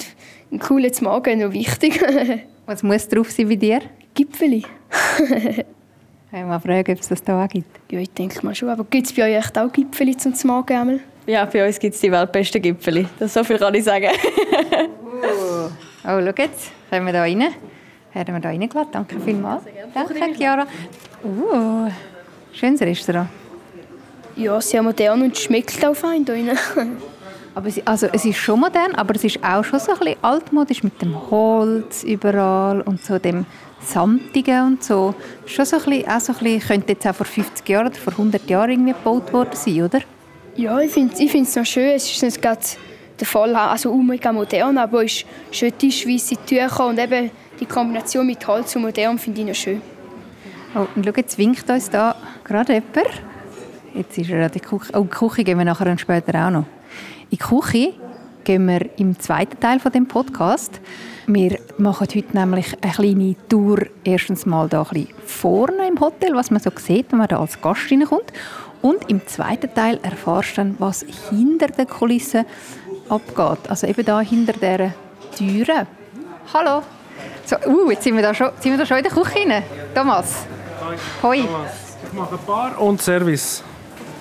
ein 0.52 0.60
cooles 0.60 1.02
Magen 1.02 1.40
noch 1.40 1.54
wichtig. 1.54 2.02
Was 2.66 2.84
muss 2.84 3.08
drauf 3.08 3.32
sein 3.32 3.48
bei 3.48 3.56
dir? 3.56 3.82
Gipfeli. 4.14 4.64
Ich 6.32 6.44
mal 6.44 6.60
fragen, 6.60 6.92
ob 6.92 7.00
es 7.00 7.08
das 7.08 7.24
hier 7.24 7.34
auch 7.34 7.48
gibt. 7.48 7.80
Ja, 7.90 8.00
ich 8.00 8.10
denke 8.10 8.46
mal 8.46 8.54
schon. 8.54 8.68
Aber 8.68 8.84
gibt 8.84 9.08
es 9.08 9.14
bei 9.14 9.24
euch 9.24 9.38
echt 9.38 9.58
auch 9.58 9.72
Gipfeli 9.72 10.18
zum 10.18 10.34
Magen? 10.44 11.00
Ja, 11.28 11.46
bei 11.46 11.66
uns 11.66 11.80
gibt 11.80 11.96
es 11.96 12.02
die 12.02 12.12
weltbesten 12.12 12.62
Gipfeli. 12.62 13.08
Das 13.18 13.34
so 13.34 13.44
viel 13.46 13.58
kann 13.58 13.74
ich 13.74 13.84
sagen. 13.86 14.10
Oh, 16.08 16.20
schau 16.20 16.20
jetzt. 16.20 16.72
Kommen 16.90 17.06
wir 17.08 17.14
da 17.14 17.22
rein? 17.22 17.42
Haben 18.14 18.34
wir 18.34 18.40
da 18.40 18.50
reingeladen? 18.50 18.92
Danke 18.92 19.20
vielmals. 19.20 19.64
Danke, 19.92 20.36
Chiara. 20.36 20.68
Uh, 21.24 21.90
schönes 22.54 22.82
Restaurant. 22.82 23.28
Ja, 24.36 24.62
sehr 24.62 24.84
modern 24.84 25.24
und 25.24 25.38
schmeckt 25.38 25.84
auch 25.84 25.96
fein 25.96 26.25
hier 26.25 26.56
Aber 27.56 27.70
es, 27.70 27.88
also, 27.88 28.08
es 28.12 28.26
ist 28.26 28.38
schon 28.38 28.60
modern, 28.60 28.94
aber 28.96 29.16
es 29.16 29.24
ist 29.24 29.42
auch 29.42 29.64
schon 29.64 29.80
so 29.80 29.94
ein 29.94 30.00
bisschen 30.00 30.18
altmodisch 30.22 30.84
mit 30.84 31.02
dem 31.02 31.32
Holz 31.32 32.04
überall 32.04 32.82
und 32.82 33.02
so 33.02 33.18
dem 33.18 33.46
Samtigen 33.80 34.68
und 34.68 34.84
so. 34.84 35.16
Schon 35.46 35.64
so 35.64 35.78
ein 35.78 35.84
bisschen, 35.84 36.10
auch 36.10 36.20
so 36.20 36.34
ein 36.34 36.40
bisschen, 36.40 36.68
könnte 36.68 36.92
jetzt 36.92 37.08
auch 37.08 37.16
vor 37.16 37.26
50 37.26 37.68
Jahren 37.70 37.88
oder 37.88 37.96
vor 37.96 38.12
100 38.12 38.50
Jahren 38.50 38.72
irgendwie 38.72 38.92
gebaut 38.92 39.32
worden 39.32 39.54
sein, 39.54 39.84
oder? 39.84 40.02
Ja, 40.58 40.80
ich 40.82 40.92
finde 40.92 41.16
ich 41.18 41.34
es 41.34 41.56
noch 41.56 41.66
schön. 41.66 41.92
Es 41.92 42.12
ist 42.12 42.22
nicht 42.24 42.42
gerade 42.42 42.60
der 43.18 43.28
Fall, 43.28 43.56
also 43.56 43.96
mega 43.96 44.34
modern, 44.34 44.78
aber 44.78 45.06
es 45.06 45.14
ist 45.14 45.26
schön 45.52 45.78
tischweise 45.78 46.36
Tücher 46.46 46.88
und 46.88 47.00
eben 47.00 47.32
die 47.58 47.66
Kombination 47.66 48.28
mit 48.28 48.46
Holz 48.46 48.76
und 48.76 48.82
modern 48.82 49.18
finde 49.18 49.42
ich 49.42 49.48
noch 49.48 49.56
schön. 49.56 49.82
Oh, 50.76 50.88
und 50.94 51.06
schau, 51.06 51.14
jetzt 51.16 51.38
winkt 51.38 51.70
uns 51.70 51.90
da 51.90 52.16
gerade 52.44 52.74
jemand. 52.74 53.22
Jetzt 53.94 54.18
ist 54.18 54.30
er 54.30 54.46
an 54.46 54.52
der 54.52 54.62
Küche. 54.62 54.92
Oh, 54.94 55.04
die 55.04 55.08
Küche 55.08 55.44
gehen 55.46 55.58
wir 55.58 55.64
nachher 55.64 55.98
später 55.98 56.48
auch 56.48 56.52
noch. 56.52 56.66
In 57.32 57.32
die 57.32 57.38
Küche 57.38 57.94
gehen 58.44 58.67
wir 58.67 59.00
im 59.00 59.20
zweiten 59.20 59.60
Teil 59.60 59.79
von 59.79 59.91
dem 59.91 60.08
Podcast. 60.08 60.79
Wir 61.25 61.58
machen 61.79 62.01
heute 62.01 62.24
nämlich 62.34 62.77
eine 62.82 62.94
kleine 62.94 63.36
Tour. 63.50 63.79
Erstens 64.03 64.46
mal 64.46 64.70
da 64.70 64.84
ein 64.84 64.89
bisschen 64.89 65.15
vorne 65.25 65.88
im 65.88 66.00
Hotel, 66.00 66.36
was 66.36 66.51
man 66.51 66.62
so 66.62 66.70
sieht, 66.75 67.12
wenn 67.12 67.17
man 67.17 67.27
da 67.27 67.39
als 67.39 67.60
Gast 67.60 67.91
reinkommt. 67.91 68.32
Und 68.84 69.10
im 69.10 69.25
zweiten 69.25 69.74
Teil 69.74 70.00
erfährst 70.03 70.51
du 70.51 70.55
dann, 70.58 70.75
was 70.77 71.03
hinter 71.32 71.67
den 71.67 71.88
Kulissen 71.88 72.46
abgeht. 73.10 73.70
Also 73.70 73.88
eben 73.88 74.05
da 74.05 74.22
hinter 74.22 74.53
dieser 74.53 74.94
Türe. 75.36 75.88
Hallo. 76.53 76.84
So, 77.46 77.55
uh, 77.67 77.89
jetzt 77.89 78.03
sind 78.03 78.15
wir, 78.15 78.22
da 78.22 78.36
schon, 78.36 78.51
sind 78.60 78.72
wir 78.72 78.77
da 78.77 78.86
schon 78.86 78.98
in 78.98 79.03
der 79.03 79.12
Küche 79.12 79.50
rein. 79.50 79.63
Thomas. 79.96 80.46
Hoi. 81.24 81.39
Ich 81.39 82.13
mache 82.13 82.38
Bar 82.46 82.79
und 82.79 83.01
Service. 83.01 83.63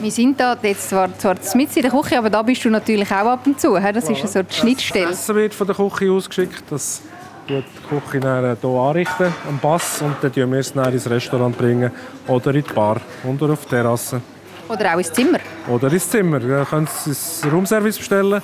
Wir 0.04 0.11
sind 0.11 0.38
da 0.38 0.54
jetzt 0.62 0.90
zwar, 0.90 1.18
zwar 1.18 1.34
mit 1.54 1.75
in 1.75 1.80
der 1.80 1.90
Küche, 1.90 2.18
aber 2.18 2.28
da 2.28 2.42
bist 2.42 2.62
du 2.62 2.68
natürlich 2.68 3.11
auch 3.11 3.25
ab 3.25 3.46
und 3.46 3.58
zu. 3.58 3.75
Das 3.75 4.06
ist 4.06 4.30
so 4.30 4.42
die 4.42 4.54
Schnittstelle. 4.54 5.06
Das 5.06 5.20
Essen 5.20 5.34
wird 5.34 5.54
von 5.54 5.66
der 5.66 5.75
Küche 5.75 6.12
ausgeschickt. 6.12 6.62
Das 6.68 7.00
wird 7.46 7.64
die 7.64 7.88
Küche 7.88 8.20
dann 8.20 8.54
hier 8.61 8.68
anrichten, 8.68 9.32
am 9.49 9.58
Bass. 9.61 10.02
Und 10.02 10.16
dann 10.20 10.30
bringen 10.30 10.52
wir 10.52 10.58
es 10.58 10.75
dann 10.75 10.92
ins 10.92 11.08
Restaurant 11.08 11.56
bringen 11.56 11.90
oder 12.26 12.54
in 12.54 12.62
die 12.62 12.73
Bar 12.75 13.00
oder 13.26 13.54
auf 13.54 13.64
die 13.64 13.70
Terrasse. 13.70 14.20
Oder 14.68 14.92
auch 14.92 14.99
ins 14.99 15.11
Zimmer. 15.11 15.38
Oder 15.68 15.90
ins 15.90 16.11
Zimmer. 16.11 16.42
Ihr 16.42 16.66
könnt 16.68 16.90
es 16.90 17.06
ins 17.06 17.42
Raumservice 17.50 17.96
bestellen. 17.96 18.42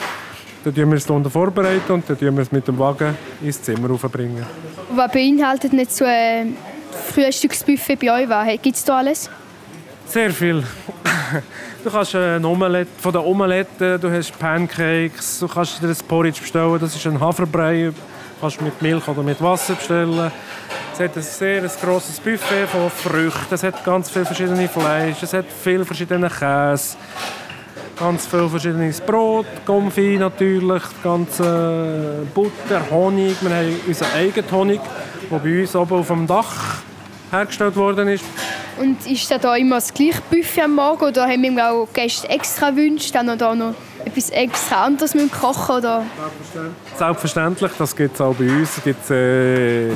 Dann 0.64 0.74
tun 0.74 0.90
wir 0.90 0.96
es 0.96 1.10
unten 1.10 1.30
vorbereiten 1.30 1.92
und 1.92 2.08
dann 2.08 2.18
tun 2.18 2.36
wir 2.36 2.42
es 2.42 2.52
mit 2.52 2.66
dem 2.66 2.78
Wagen 2.78 3.14
ins 3.42 3.60
Zimmer 3.60 3.86
raufbringen. 3.86 4.46
Was 4.94 5.12
beinhaltet 5.12 5.74
nicht 5.74 5.94
so 5.94 6.06
ein 6.06 6.56
Frühstücksbuffet 7.12 7.96
bei 7.96 8.22
euch? 8.22 8.62
Gibt 8.62 8.76
es 8.76 8.82
da 8.82 8.96
alles? 8.96 9.28
Sehr 10.10 10.32
viel. 10.32 10.64
Du 11.84 11.88
kannst 11.88 12.16
ein 12.16 12.44
Omelette, 12.44 12.90
von 13.00 13.12
der 13.12 13.24
Omelette, 13.24 13.96
du 13.96 14.10
hast 14.10 14.36
Pancakes, 14.36 15.38
du 15.38 15.46
kannst 15.46 15.80
dir 15.80 15.86
ein 15.86 15.96
Porridge 16.08 16.40
bestellen, 16.40 16.78
das 16.80 16.96
ist 16.96 17.06
ein 17.06 17.20
Haferbrei, 17.20 17.92
kannst 18.40 18.60
mit 18.60 18.82
Milch 18.82 19.06
oder 19.06 19.22
mit 19.22 19.40
Wasser 19.40 19.74
bestellen. 19.74 20.32
Es 20.92 20.98
hat 20.98 21.16
ein 21.16 21.22
sehr 21.22 21.62
ein 21.62 21.70
grosses 21.80 22.18
Buffet 22.18 22.66
von 22.66 22.90
Früchten, 22.90 23.54
es 23.54 23.62
hat 23.62 23.84
ganz 23.84 24.10
viele 24.10 24.26
verschiedene 24.26 24.68
Fleisch, 24.68 25.22
es 25.22 25.32
hat 25.32 25.44
viele 25.62 25.84
verschiedene 25.84 26.28
Käse, 26.28 26.96
ganz 27.96 28.26
viel 28.26 28.48
verschiedenes 28.48 29.00
Brot, 29.00 29.46
Konfi 29.64 30.16
natürlich, 30.18 30.82
ganze 31.04 32.26
Butter, 32.34 32.82
Honig. 32.90 33.36
Wir 33.40 33.50
haben 33.50 33.80
unseren 33.86 34.12
eigenen 34.16 34.50
Honig, 34.50 34.80
der 35.30 35.38
bei 35.38 35.60
uns 35.60 35.76
oben 35.76 36.00
auf 36.00 36.08
dem 36.08 36.26
Dach 36.26 36.80
hergestellt 37.30 37.76
worden 37.76 38.08
ist. 38.08 38.24
Und 38.80 39.06
ist 39.06 39.30
da 39.30 39.56
immer 39.56 39.76
das 39.76 39.92
gleiche 39.92 40.22
Buffet 40.30 40.62
am 40.62 40.74
Morgen 40.76 41.04
oder 41.04 41.24
haben 41.26 41.42
wir 41.42 41.70
auch 41.70 41.86
Gäste 41.92 42.26
extra 42.30 42.74
Wünsche, 42.74 43.12
dann 43.12 43.26
noch, 43.26 43.54
noch 43.54 43.74
etwas 44.02 44.30
extra 44.30 44.86
anderes 44.86 45.14
mit 45.14 45.30
kochen 45.30 45.76
oder? 45.76 46.02
Selbstverständlich, 46.96 47.72
das 47.76 47.94
gibt 47.94 48.14
es 48.14 48.20
auch 48.22 48.34
bei 48.34 48.44
uns. 48.44 48.78
Es 48.78 48.82
gibt 48.82 49.10
äh, 49.10 49.90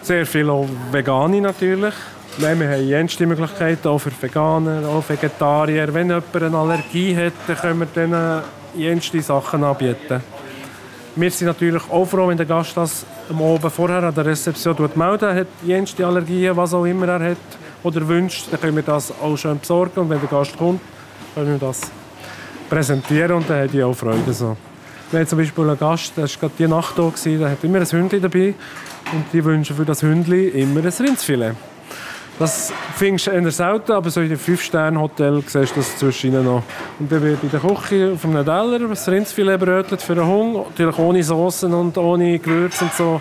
sehr 0.00 0.24
viele 0.24 0.66
Vegane 0.90 1.42
natürlich. 1.42 1.92
Nein, 2.38 2.60
wir 2.60 2.70
haben 2.70 2.88
jenste 2.88 3.26
Möglichkeiten, 3.26 3.86
auch 3.86 3.98
für 3.98 4.10
Veganer, 4.22 4.88
auch 4.88 5.06
Vegetarier. 5.06 5.92
Wenn 5.92 6.08
jemand 6.08 6.34
eine 6.34 6.56
Allergie 6.56 7.14
hat, 7.14 7.34
dann 7.46 7.56
können 7.56 7.80
wir 7.80 7.86
denen 7.86 8.40
jenste 8.74 9.20
Sachen 9.20 9.62
anbieten. 9.62 10.22
Wir 11.14 11.30
sind 11.30 11.48
natürlich 11.48 11.82
auch 11.90 12.06
froh, 12.06 12.28
wenn 12.28 12.38
der 12.38 12.46
Gast 12.46 12.74
das 12.74 13.04
am 13.28 13.42
Oben 13.42 13.70
vorher 13.70 14.02
an 14.02 14.14
der 14.14 14.24
Rezeption 14.24 14.76
meldet, 14.94 15.22
er 15.22 15.34
hat 15.34 15.46
jenste 15.62 16.06
Allergien, 16.06 16.56
was 16.56 16.72
auch 16.72 16.86
immer 16.86 17.06
er 17.06 17.32
hat 17.32 17.36
oder 17.82 18.06
wünscht, 18.06 18.46
dann 18.50 18.60
können 18.60 18.76
wir 18.76 18.82
das 18.82 19.12
auch 19.20 19.36
schön 19.36 19.58
besorgen 19.58 20.00
und 20.00 20.10
wenn 20.10 20.20
der 20.20 20.28
Gast 20.28 20.56
kommt, 20.56 20.80
können 21.34 21.60
wir 21.60 21.68
das 21.68 21.80
präsentieren 22.68 23.32
und 23.32 23.50
dann 23.50 23.64
hat 23.64 23.72
die 23.72 23.82
auch 23.82 23.94
Freude. 23.94 24.32
So. 24.32 24.56
Wir 25.10 25.20
haben 25.20 25.26
zum 25.26 25.38
Beispiel 25.38 25.64
einen 25.64 25.78
Gast, 25.78 26.16
der 26.16 26.24
war 26.24 26.30
gerade 26.40 26.52
die 26.58 26.68
Nacht 26.68 26.98
da, 26.98 27.12
der 27.24 27.50
hat 27.50 27.64
immer 27.64 27.78
ein 27.78 27.86
Hündchen 27.86 28.22
dabei 28.22 28.54
und 29.12 29.24
die 29.32 29.44
wünschen 29.44 29.76
für 29.76 29.84
das 29.84 30.02
Hündchen 30.02 30.52
immer 30.52 30.80
ein 30.80 30.88
Rindsfilet. 30.88 31.54
Das 32.38 32.72
findest 32.96 33.26
du 33.26 33.30
eher 33.30 33.50
selten, 33.50 33.92
aber 33.92 34.10
so 34.10 34.20
in 34.20 34.28
einem 34.28 34.38
5-Sterne-Hotel 34.38 35.42
siehst 35.46 35.76
du 35.76 35.80
das 35.80 35.98
zwischen 35.98 36.42
noch. 36.42 36.62
Und 36.98 37.12
dann 37.12 37.22
wird 37.22 37.42
in 37.42 37.50
der 37.50 37.60
Küche 37.60 38.12
auf 38.14 38.24
einem 38.24 38.44
Teller 38.44 38.88
das 38.88 39.08
Rindsfilet 39.08 39.58
brötelt 39.58 40.00
für 40.00 40.14
einen 40.14 40.26
Hunger, 40.26 40.64
natürlich 40.70 40.98
ohne 40.98 41.22
Soßen 41.22 41.72
und 41.72 41.96
ohne 41.98 42.38
Gewürz 42.38 42.80
und 42.80 42.92
so. 42.94 43.20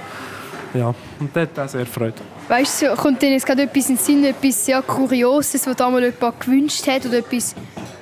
Ja, 0.73 0.93
und 1.19 1.35
das 1.35 1.41
hat 1.43 1.59
auch 1.59 1.67
sehr 1.67 1.85
Freude. 1.85 2.15
Weißt 2.47 2.81
du, 2.81 2.95
kommt 2.95 3.21
dir 3.21 3.31
jetzt 3.31 3.45
gerade 3.45 3.63
etwas 3.63 3.89
in 3.89 3.95
den 3.95 4.03
Sinn, 4.03 4.23
etwas 4.25 4.65
sehr 4.65 4.81
Kurioses, 4.81 5.65
was 5.67 5.75
damals 5.75 6.05
jemand 6.05 6.39
gewünscht 6.39 6.87
hat 6.87 7.05
oder 7.05 7.17
etwas, 7.17 7.55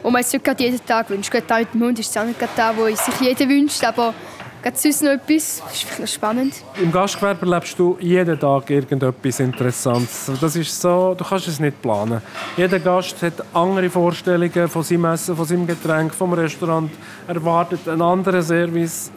was 0.04 0.12
man 0.12 0.22
jetzt 0.22 0.34
nicht 0.34 0.46
gerade 0.46 0.64
jeden 0.64 0.86
Tag 0.86 1.10
wünscht? 1.10 1.32
Gerade 1.32 1.46
da 1.48 1.60
mit 1.60 1.74
dem 1.74 1.82
Hund 1.82 2.00
ist 2.00 2.10
es 2.10 2.18
auch 2.18 2.26
nicht 2.26 2.40
gerade 2.40 2.52
da, 2.56 2.74
wo 2.76 2.86
sich 2.86 3.22
jeder 3.22 3.50
wünscht, 3.50 3.84
aber 3.84 4.14
Gibt 4.62 4.76
es 4.76 4.84
sonst 4.84 5.04
noch 5.04 5.12
etwas? 5.12 5.64
Das 5.64 5.74
ist 5.74 5.84
vielleicht 5.84 6.14
spannend. 6.16 6.54
Im 6.82 6.92
Gastgewerbe 6.92 7.46
erlebst 7.46 7.80
du 7.80 7.98
jeden 8.02 8.38
Tag 8.38 8.70
irgendetwas 8.70 9.40
Interessantes. 9.40 10.30
Das 10.42 10.54
ist 10.54 10.82
so, 10.82 11.16
du 11.18 11.24
kannst 11.24 11.48
es 11.48 11.62
nicht 11.62 11.82
planen. 11.82 12.22
Jeder 12.58 12.80
Gast 12.80 13.22
hat 13.22 13.36
andere 13.54 13.90
Vorstellungen 13.90 14.68
von 14.68 14.84
seinem 14.84 15.06
Essen, 15.06 15.38
von 15.38 15.46
seinem 15.46 15.66
Getränk, 15.66 16.14
vom 16.14 16.34
Restaurant, 16.34 16.92
erwartet 17.26 17.88
einen 17.88 18.02
anderen 18.02 18.42
Service. 18.42 19.12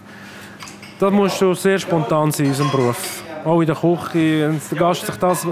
Da 1.01 1.11
musst 1.11 1.41
du 1.41 1.55
sehr 1.55 1.81
spontan 1.81 2.31
sein 2.31 2.47
in 2.47 2.53
unserem 2.53 2.71
Beruf. 2.71 3.25
Auch 3.45 3.61
in 3.61 3.67
der 3.67 3.77
Küche. 3.77 4.49
Wenn 4.49 4.61
der 4.71 4.79
Gast 4.79 5.07
sich 5.07 5.17
das 5.17 5.47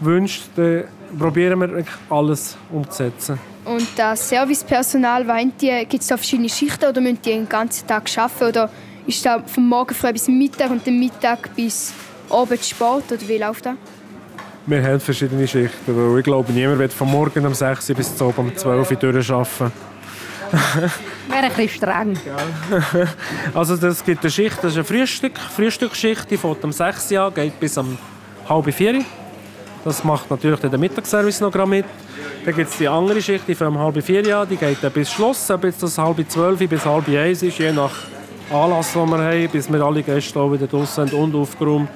wünscht, 0.00 0.44
dann 0.56 0.84
probieren 1.18 1.60
wir 1.60 1.84
alles 2.10 2.56
umzusetzen. 2.70 3.38
Und 3.64 3.86
das 3.96 4.28
Servicepersonal, 4.28 5.24
gibt 5.56 6.02
es 6.02 6.06
da 6.06 6.16
verschiedene 6.16 6.48
Schichten 6.48 6.84
oder 6.84 7.00
müssen 7.00 7.20
die 7.24 7.30
den 7.30 7.48
ganzen 7.48 7.86
Tag 7.86 8.10
arbeiten? 8.16 8.44
Oder 8.44 8.70
ist 9.06 9.24
das 9.24 9.42
vom 9.46 9.68
Morgen 9.68 9.94
früh 9.94 10.12
bis 10.12 10.28
Mittag 10.28 10.70
und 10.70 10.86
dann 10.86 10.98
Mittag 10.98 11.54
bis 11.56 11.92
Abend 12.30 12.64
Sport 12.64 13.12
oder 13.12 13.28
wie 13.28 13.38
läuft 13.38 13.66
das? 13.66 13.74
Wir 14.66 14.82
haben 14.82 15.00
verschiedene 15.00 15.46
Schichten, 15.46 15.94
weil 15.94 16.18
ich 16.18 16.24
glaube, 16.24 16.52
niemand 16.52 16.78
wird 16.78 16.92
von 16.92 17.10
morgen 17.10 17.46
um 17.46 17.52
6 17.52 17.90
Uhr 17.90 17.96
bis 17.96 18.20
um 18.20 18.56
12 18.56 18.90
Uhr 18.90 18.96
durcharbeiten. 18.96 19.72
Wäre 21.28 21.44
ein 21.44 21.52
bisschen 21.52 21.68
streng. 21.68 22.18
also 23.54 23.74
es 23.74 24.04
gibt 24.04 24.22
eine 24.22 24.30
Schicht, 24.30 24.58
das 24.58 24.72
ist 24.72 24.76
eine 24.76 24.84
Frühstück, 24.84 25.38
Frühstücksschicht, 25.38 26.30
die 26.30 26.36
fängt 26.36 26.64
um 26.64 26.72
6 26.72 27.10
Uhr 27.12 27.30
geht 27.32 27.58
bis 27.58 27.76
um 27.78 27.98
halb 28.48 28.72
4 28.72 28.94
Uhr. 28.94 29.04
Das 29.84 30.04
macht 30.04 30.30
natürlich 30.30 30.60
der 30.60 30.78
Mittagsservice 30.78 31.40
noch 31.40 31.66
mit. 31.66 31.84
Dann 32.44 32.54
gibt 32.54 32.70
es 32.70 32.78
die 32.78 32.88
andere 32.88 33.20
Schicht, 33.20 33.48
die 33.48 33.54
fängt 33.54 33.72
um 33.72 33.78
halb 33.78 34.02
4 34.02 34.26
Uhr 34.26 34.46
die 34.46 34.56
geht 34.56 34.94
bis 34.94 35.10
Schluss, 35.10 35.52
bis 35.60 35.78
das 35.78 35.98
halb 35.98 36.18
12 36.26 36.68
bis 36.68 36.84
halb 36.84 37.08
1 37.08 37.42
ist, 37.42 37.58
je 37.58 37.72
nach 37.72 37.92
Anlass, 38.52 38.92
den 38.92 39.08
wir 39.08 39.18
haben, 39.18 39.48
bis 39.48 39.72
wir 39.72 39.82
alle 39.82 40.02
Gäste 40.02 40.38
auch 40.38 40.52
wieder 40.52 40.66
draußen 40.66 41.08
sind 41.08 41.18
und 41.18 41.34
aufgeräumt 41.34 41.88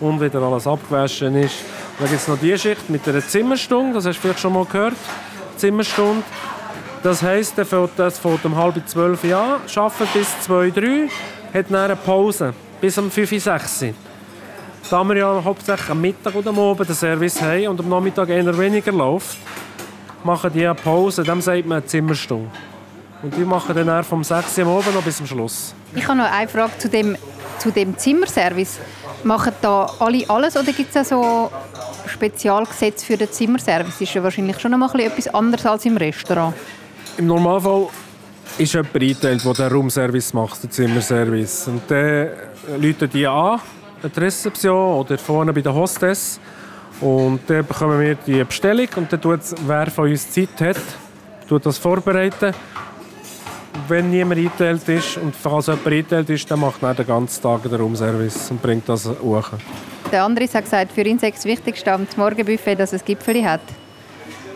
und 0.00 0.20
wieder 0.20 0.42
alles 0.42 0.66
abgewaschen 0.66 1.36
ist. 1.36 1.56
Dann 1.98 2.08
gibt 2.08 2.20
es 2.20 2.28
noch 2.28 2.38
die 2.38 2.58
Schicht 2.58 2.90
mit 2.90 3.06
einer 3.06 3.20
Zimmerstunde, 3.20 3.94
das 3.94 4.06
hast 4.06 4.16
du 4.16 4.22
vielleicht 4.22 4.40
schon 4.40 4.52
mal 4.52 4.64
gehört. 4.64 4.96
Zimmerstunde. 5.56 6.22
Das 7.04 7.22
heisst, 7.22 7.58
der 7.58 7.66
fängt, 7.66 7.90
das 7.98 8.18
fängt 8.18 8.46
um 8.46 8.56
halb 8.56 8.76
zwölf 8.88 9.22
an, 9.24 9.60
arbeitet 9.76 10.12
bis 10.14 10.40
zwei, 10.40 10.70
drei, 10.70 11.10
hat 11.52 11.66
dann 11.68 11.76
eine 11.76 11.96
Pause 11.96 12.54
bis 12.80 12.96
um 12.96 13.10
fünf, 13.10 13.28
sechs. 13.28 13.84
Da 14.88 15.04
wir 15.04 15.14
ja 15.14 15.44
hauptsächlich 15.44 15.90
am 15.90 16.00
Mittag 16.00 16.34
oder 16.34 16.48
am 16.48 16.58
Abend 16.58 16.88
den 16.88 16.96
Service 16.96 17.42
haben 17.42 17.68
und 17.68 17.80
am 17.80 17.90
Nachmittag 17.90 18.30
eher 18.30 18.56
weniger 18.56 18.90
läuft, 18.90 19.36
machen 20.24 20.50
die 20.54 20.64
eine 20.64 20.74
Pause, 20.74 21.22
dem 21.24 21.42
sagt 21.42 21.66
man 21.66 21.76
eine 21.76 21.86
Zimmerstunde. 21.86 22.50
Und 23.22 23.36
die 23.36 23.44
machen 23.44 23.74
dann 23.76 24.02
vom 24.02 24.24
6 24.24 24.56
Uhr 24.56 24.66
oben 24.66 24.94
noch 24.94 25.02
bis 25.02 25.18
zum 25.18 25.26
Schluss. 25.26 25.74
Ich 25.94 26.08
habe 26.08 26.16
noch 26.16 26.32
eine 26.32 26.48
Frage 26.48 26.78
zu 26.78 26.88
dem, 26.88 27.18
zu 27.58 27.70
dem 27.70 27.98
Zimmerservice. 27.98 28.78
Machen 29.24 29.52
da 29.60 29.90
alle 29.98 30.24
alles 30.30 30.56
oder 30.56 30.72
gibt 30.72 30.96
es 30.96 31.10
so 31.10 31.50
Spezialgesetze 32.06 33.04
für 33.04 33.18
den 33.18 33.30
Zimmerservice? 33.30 33.92
Das 33.92 34.00
ist 34.00 34.14
ja 34.14 34.22
wahrscheinlich 34.22 34.58
schon 34.58 34.70
noch 34.70 34.78
mal 34.78 35.00
etwas 35.00 35.28
anderes 35.28 35.66
als 35.66 35.84
im 35.84 35.98
Restaurant. 35.98 36.54
Im 37.16 37.26
Normalfall 37.26 37.88
ist 38.58 38.72
jemand 38.72 38.94
eingeteilt, 38.94 39.44
der 39.44 39.52
den 39.52 39.72
Raumservice 39.72 40.32
macht, 40.32 40.62
den 40.62 40.70
Zimmerservice. 40.70 41.68
Und 41.68 41.82
dann 41.88 42.28
rufen 42.82 43.10
die 43.12 43.26
an, 43.26 43.60
an 44.02 44.12
die 44.14 44.20
Rezeption 44.20 44.98
oder 45.00 45.18
vorne 45.18 45.52
bei 45.52 45.60
der 45.60 45.74
Hostess. 45.74 46.40
Und 47.00 47.40
dann 47.48 47.66
bekommen 47.66 48.00
wir 48.00 48.14
die 48.14 48.42
Bestellung 48.44 48.88
und 48.96 49.12
dann 49.12 49.20
tut 49.20 49.40
wer 49.66 49.90
von 49.90 50.08
uns 50.10 50.30
Zeit 50.30 50.60
hat, 50.60 50.80
tut 51.48 51.66
das 51.66 51.78
vorbereiten 51.78 52.54
wenn 53.88 54.10
niemand 54.10 54.38
eingeteilt 54.38 54.88
ist 54.88 55.16
und 55.18 55.34
falls 55.34 55.66
jemand 55.66 55.86
eingeteilt 55.86 56.30
ist, 56.30 56.50
dann 56.50 56.60
macht 56.60 56.82
er 56.82 56.94
den 56.94 57.06
ganzen 57.06 57.42
Tag 57.42 57.62
den 57.62 57.74
Raumservice 57.74 58.50
und 58.50 58.62
bringt 58.62 58.88
das 58.88 59.06
hoch. 59.06 59.50
der 60.10 60.24
Andres 60.24 60.54
hat 60.54 60.64
gesagt, 60.64 60.92
für 60.92 61.02
ihn 61.02 61.18
sei 61.18 61.30
das 61.30 61.44
Wichtigste 61.44 61.92
am 61.92 62.06
Morgenbuffet, 62.16 62.76
dass 62.76 62.92
es 62.92 63.04
Gipfeli 63.04 63.42
hat. 63.42 63.60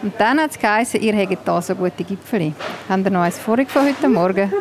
Und 0.03 0.13
dann 0.19 0.41
hat 0.41 0.53
es 0.53 0.59
geheißen, 0.59 1.01
ihr 1.01 1.15
hättet 1.15 1.41
da 1.45 1.61
so 1.61 1.75
gute 1.75 2.05
Gipfeli. 2.05 2.55
Habt 2.89 3.05
ihr 3.05 3.11
noch 3.11 3.23
eins 3.23 3.39
vorig 3.39 3.71
von 3.71 3.87
heute 3.87 4.09
Morgen? 4.09 4.53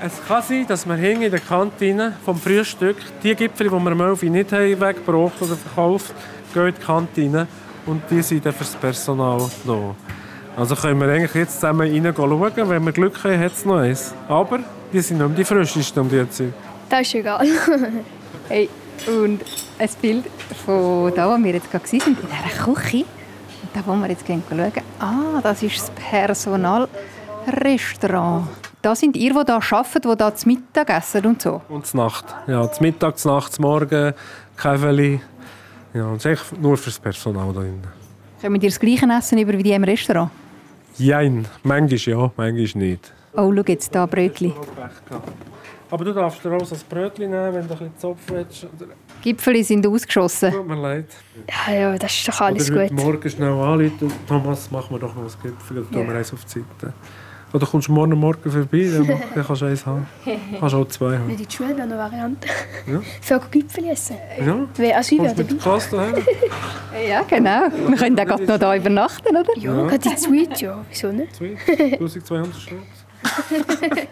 Es 0.00 0.20
kann 0.26 0.42
sein, 0.42 0.66
dass 0.66 0.86
wir 0.86 0.96
hinten 0.96 1.22
in 1.22 1.30
der 1.30 1.40
Kantine 1.40 2.14
vom 2.24 2.36
Frühstück 2.36 2.96
die 3.22 3.34
Gipfel, 3.34 3.68
die 3.68 3.72
wir 3.72 3.92
am 3.92 4.00
11 4.00 4.22
Uhr 4.22 4.30
nicht 4.30 4.52
haben 4.52 4.80
weggebracht 4.80 5.40
oder 5.40 5.56
verkauft, 5.56 6.12
gehen 6.52 6.66
in 6.68 6.74
die 6.74 6.80
Kantine 6.80 7.46
und 7.86 8.02
die 8.10 8.22
sind 8.22 8.44
dann 8.44 8.52
für 8.52 8.64
das 8.64 8.74
Personal 8.74 9.48
da. 9.64 9.94
Also 10.56 10.76
können 10.76 11.00
wir 11.00 11.08
eigentlich 11.08 11.34
jetzt 11.34 11.54
zusammen 11.54 11.90
rein 11.90 12.14
schauen. 12.14 12.52
Wenn 12.54 12.84
wir 12.84 12.92
Glück 12.92 13.24
haben, 13.24 13.38
hat 13.38 13.52
es 13.52 13.64
noch 13.64 13.76
eins. 13.76 14.12
Aber 14.28 14.58
die 14.92 15.00
sind 15.00 15.18
nicht 15.18 15.38
die 15.38 15.44
frischesten 15.44 16.02
um 16.02 16.10
die 16.10 16.28
Zeit. 16.28 16.52
Das 16.88 17.00
ist 17.02 17.14
egal. 17.14 17.46
Hey, 18.48 18.68
und 19.08 19.40
ein 19.78 19.88
Bild 20.00 20.24
von 20.64 21.14
da, 21.14 21.28
wo 21.28 21.36
wir 21.42 21.52
jetzt 21.52 21.70
gerade 21.70 21.84
waren, 21.84 22.00
in 22.06 22.16
dieser 22.16 22.64
Küche. 22.64 22.98
Und 22.98 23.06
da, 23.74 23.82
wo 23.86 23.94
wir 23.94 24.08
jetzt 24.08 24.26
gehen 24.26 24.42
schauen. 24.48 24.72
Ah, 24.98 25.40
das 25.42 25.62
ist 25.62 25.78
das 25.78 25.90
Personalrestaurant. 25.90 28.48
Da 28.80 28.94
sind 28.96 29.16
ihr, 29.16 29.32
die 29.32 29.44
da 29.44 29.56
arbeiten, 29.56 30.02
die 30.02 30.16
da 30.16 30.34
zum 30.34 30.52
Mittag 30.52 30.90
essen 30.90 31.24
und 31.26 31.40
so. 31.40 31.62
Und 31.68 31.86
zur 31.86 32.04
Nacht. 32.04 32.24
Ja, 32.46 32.68
zum 32.70 32.86
Mittag, 32.86 33.18
zur 33.18 33.34
Nacht, 33.34 33.52
zum 33.52 33.62
Morgen, 33.62 34.12
Käfeli. 34.56 35.20
Ja, 35.94 36.06
und 36.06 36.26
eigentlich 36.26 36.52
nur 36.60 36.76
für 36.76 36.90
das 36.90 36.98
Personal 36.98 37.52
da 37.52 37.60
drin. 37.60 37.80
Können 38.40 38.60
wir 38.60 38.68
das 38.68 38.80
gleiche 38.80 39.06
essen 39.06 39.38
über 39.38 39.52
wie 39.52 39.62
die 39.62 39.70
im 39.72 39.84
Restaurant? 39.84 40.30
Jein. 40.98 41.46
Manchmal 41.62 41.98
ja, 41.98 42.30
manchmal 42.36 42.82
nicht. 42.82 43.12
Oh, 43.34 43.52
schau 43.54 43.62
jetzt 43.66 43.94
da, 43.94 44.06
Brötchen. 44.06 44.52
Aber 45.92 46.04
du 46.06 46.12
darfst 46.14 46.42
dir 46.44 46.50
auch 46.52 46.64
so 46.64 46.74
ein 46.74 46.80
Brötchen 46.88 47.30
nehmen, 47.30 47.54
wenn 47.54 47.68
du 47.68 47.74
ein 47.74 47.78
bisschen 47.78 47.96
Zopf 47.98 48.20
willst. 48.28 48.64
Oder- 48.64 48.92
Gipfeli 49.22 49.62
sind 49.62 49.86
ausgeschossen. 49.86 50.50
Tut 50.50 50.66
mir 50.66 50.74
leid. 50.80 51.06
Ja, 51.68 51.74
ja, 51.74 51.98
das 51.98 52.12
ist 52.12 52.26
doch 52.28 52.40
alles 52.40 52.70
Oder 52.70 52.80
heute 52.80 52.94
gut. 52.94 53.04
morgen 53.04 53.30
schnell 53.30 53.52
anrufen. 53.52 54.12
Thomas, 54.26 54.70
machen 54.70 54.88
wir 54.94 54.98
doch 54.98 55.14
noch 55.14 55.22
ein 55.22 55.30
Gipfel. 55.42 55.78
Oder 55.78 55.90
tun 55.90 56.08
wir 56.08 56.14
eins 56.16 56.32
auf 56.32 56.44
die 56.44 56.60
Seite. 56.60 56.92
Oder 57.54 57.66
kommst 57.66 57.86
du 57.88 57.92
morgen 57.92 58.18
Morgen 58.18 58.50
vorbei, 58.50 58.88
dann, 58.90 59.06
mach- 59.06 59.34
dann 59.34 59.46
kannst 59.46 59.60
du 59.60 59.66
eins 59.66 59.84
haben. 59.84 60.06
Kannst 60.58 60.74
auch 60.74 60.88
zwei 60.88 61.18
haben. 61.18 61.26
Nicht 61.26 61.40
in 61.40 61.46
die 61.46 61.54
Schule 61.54 61.76
wäre 61.76 61.86
noch 61.86 61.96
eine 61.96 62.04
Variante. 62.10 62.48
Ja. 62.86 63.00
Für 63.20 63.40
Gipfel 63.50 63.84
essen. 63.90 64.16
Ja, 64.44 64.66
Wer- 64.74 64.96
Also 64.96 65.14
ich 65.14 65.20
wäre 65.22 65.34
dabei. 65.34 65.54
Kasse 65.62 65.96
daher. 65.96 66.14
Ja, 67.08 67.22
genau. 67.22 67.68
Wir 67.88 67.96
können 67.96 68.18
auch 68.20 68.24
gerade 68.24 68.46
noch 68.46 68.58
hier 68.72 68.76
übernachten, 68.80 69.36
oder? 69.36 69.56
Ja, 69.58 69.72
gerade 69.86 69.98
die 69.98 70.16
Sweet, 70.16 70.60
ja. 70.62 70.82
Wieso 70.88 71.08
nicht? 71.12 71.34
Zwei, 71.36 71.56
1200 71.68 72.54
Stutz. 72.56 73.01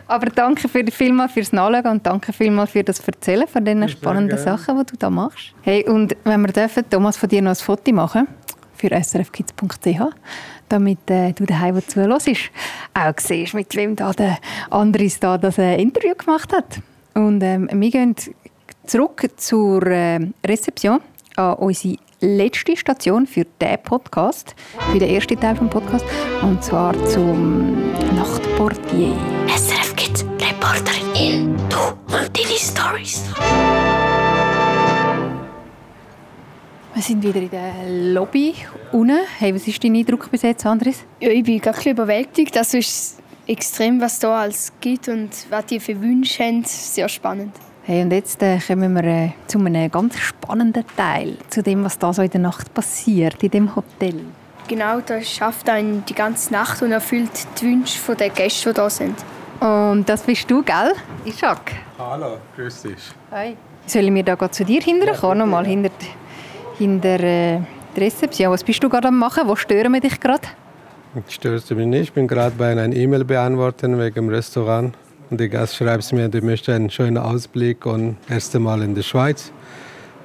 Aber 0.06 0.26
danke 0.26 0.68
für 0.68 0.84
vielmals 0.90 1.32
fürs 1.32 1.52
Nachschauen 1.52 1.86
und 1.86 2.06
danke 2.06 2.32
vielmals 2.32 2.70
für 2.70 2.84
das 2.84 3.00
Erzählen 3.00 3.46
von 3.46 3.64
den 3.64 3.88
spannenden. 3.88 4.38
Sachen, 4.38 4.78
die 4.78 4.92
du 4.92 4.96
da 4.98 5.10
machst. 5.10 5.54
Hey, 5.62 5.88
und 5.88 6.16
wenn 6.24 6.40
wir 6.42 6.52
dürfen, 6.52 6.88
Thomas, 6.88 7.16
von 7.16 7.28
dir 7.28 7.42
noch 7.42 7.50
ein 7.50 7.56
Foto 7.56 7.92
machen 7.92 8.28
für 8.74 8.88
srfkids.ch, 8.88 10.00
damit 10.68 11.10
äh, 11.10 11.32
du 11.32 11.44
daheim, 11.44 11.76
wo 11.76 11.80
du 11.80 11.86
zuhörst, 11.86 12.28
auch 12.94 13.12
siehst, 13.18 13.54
mit 13.54 13.74
wem 13.76 13.96
da 13.96 14.12
der 14.12 14.38
Andris 14.70 15.20
da 15.20 15.36
das 15.38 15.58
äh, 15.58 15.76
Interview 15.76 16.14
gemacht 16.14 16.52
hat. 16.52 16.80
Und 17.14 17.42
ähm, 17.42 17.68
wir 17.72 17.90
gehen 17.90 18.14
zurück 18.86 19.28
zur 19.36 19.86
äh, 19.86 20.20
Rezeption 20.46 21.00
an 21.36 21.54
unsere 21.54 21.96
letzte 22.20 22.76
Station 22.76 23.26
für 23.26 23.46
diesen 23.60 23.82
Podcast, 23.82 24.54
für 24.92 24.98
den 24.98 25.14
ersten 25.14 25.38
Teil 25.40 25.54
des 25.54 25.68
Podcasts, 25.68 26.08
und 26.42 26.62
zwar 26.62 26.94
zum 27.06 27.92
Nachtportier. 28.14 29.16
SRF 29.48 29.96
Kids 29.96 30.24
Reporterin 30.38 31.14
in 31.14 31.56
Du 31.68 32.14
und 32.14 32.36
deine 32.36 32.58
Stories. 32.58 33.24
Wir 36.94 37.02
sind 37.02 37.22
wieder 37.22 37.40
in 37.40 37.50
der 37.50 37.72
Lobby 38.12 38.54
unten. 38.92 39.20
Hey, 39.38 39.54
was 39.54 39.66
ist 39.66 39.82
dein 39.82 39.96
Eindruck 39.96 40.30
bis 40.30 40.42
jetzt, 40.42 40.66
Andres? 40.66 41.04
Ja, 41.20 41.30
ich 41.30 41.44
bin 41.44 41.58
bisschen 41.60 41.92
überwältigt. 41.92 42.54
Das 42.54 42.74
ist 42.74 43.18
extrem, 43.46 44.00
was 44.00 44.18
da 44.18 44.42
alles 44.42 44.72
gibt 44.80 45.08
und 45.08 45.30
was 45.48 45.66
die 45.66 45.80
für 45.80 45.98
Wünsche 46.00 46.44
haben. 46.44 46.64
Sehr 46.64 47.08
spannend. 47.08 47.54
Hey, 47.82 48.02
und 48.02 48.12
jetzt 48.12 48.42
äh, 48.42 48.58
kommen 48.58 48.92
wir 48.92 49.04
äh, 49.04 49.30
zu 49.46 49.58
einem 49.58 49.90
ganz 49.90 50.18
spannenden 50.18 50.84
Teil, 50.96 51.38
zu 51.48 51.62
dem, 51.62 51.82
was 51.82 51.98
da 51.98 52.12
so 52.12 52.20
in 52.20 52.30
der 52.30 52.40
Nacht 52.40 52.72
passiert, 52.74 53.42
in 53.42 53.50
dem 53.50 53.74
Hotel. 53.74 54.16
Genau, 54.68 55.00
da 55.00 55.20
schafft 55.22 55.68
einen 55.70 56.04
die 56.04 56.14
ganze 56.14 56.52
Nacht 56.52 56.82
und 56.82 56.92
erfüllt 56.92 57.30
die 57.58 57.66
Wünsche 57.66 58.14
der 58.14 58.28
Gäste, 58.28 58.70
die 58.70 58.74
da 58.74 58.90
sind. 58.90 59.16
Und 59.60 60.04
das 60.06 60.22
bist 60.22 60.50
du, 60.50 60.62
gell? 60.62 60.92
Ishak. 61.24 61.72
Hallo, 61.98 62.36
grüß 62.54 62.82
dich. 62.82 63.10
Hi. 63.30 63.56
Sollen 63.86 64.14
wir 64.14 64.24
da 64.24 64.34
grad 64.34 64.54
zu 64.54 64.64
dir 64.64 64.82
hinterher 64.82 65.16
kommen? 65.16 65.38
Nochmal 65.38 65.66
hinter, 65.66 65.90
hinter 66.76 67.18
äh, 67.20 67.60
die 67.96 68.00
Rezeption. 68.00 68.52
Was 68.52 68.62
bist 68.62 68.82
du 68.84 68.90
gerade 68.90 69.08
am 69.08 69.18
machen? 69.18 69.48
Wo 69.48 69.56
stören 69.56 69.92
wir 69.92 70.00
dich 70.00 70.20
gerade? 70.20 70.46
Störst 71.28 71.70
du 71.70 71.74
mich 71.74 71.86
nicht? 71.86 72.02
Ich 72.02 72.12
bin 72.12 72.28
gerade 72.28 72.54
bei 72.56 72.72
einer 72.72 72.94
E-Mail 72.94 73.24
beantworten 73.24 73.98
wegen 73.98 74.14
dem 74.14 74.28
Restaurant. 74.28 74.94
Und 75.30 75.38
der 75.38 75.48
Gast 75.48 75.76
schreibt 75.76 76.12
mir, 76.12 76.28
der 76.28 76.42
möchte 76.42 76.74
einen 76.74 76.90
schönen 76.90 77.18
Ausblick 77.18 77.86
und 77.86 78.16
erste 78.28 78.58
Mal 78.58 78.82
in 78.82 78.94
der 78.94 79.02
Schweiz 79.02 79.52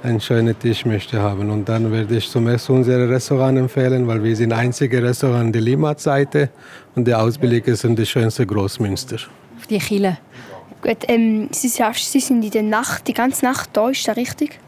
einen 0.01 0.19
schönen 0.19 0.57
Tisch 0.57 0.85
möchte 0.85 1.21
haben. 1.21 1.49
Und 1.49 1.67
dann 1.67 1.91
werde 1.91 2.15
ich 2.15 2.29
zum 2.29 2.47
ersten 2.47 2.73
unser 2.73 3.09
Restaurant 3.09 3.57
empfehlen, 3.57 4.07
weil 4.07 4.23
wir 4.23 4.35
sind 4.35 4.51
das 4.51 4.59
einzige 4.59 5.01
Restaurant 5.01 5.45
an 5.45 5.51
der 5.51 5.61
Limmat-Seite 5.61 6.49
und 6.95 7.05
der 7.07 7.21
Ausblick 7.21 7.67
ist 7.67 7.83
in 7.83 7.95
das 7.95 8.09
schönste 8.09 8.45
Großmünster. 8.45 9.17
Auf 9.57 9.67
die 9.67 9.79
Kille. 9.79 10.17
Gut, 10.81 10.97
ähm, 11.07 11.49
Sie, 11.51 11.67
Sie 11.67 12.19
sind 12.19 12.43
in 12.43 12.51
der 12.51 12.63
Nacht, 12.63 13.07
die 13.07 13.13
ganze 13.13 13.45
Nacht 13.45 13.69
da, 13.73 13.89
ist 13.89 14.07
das 14.07 14.15
richtig? 14.15 14.59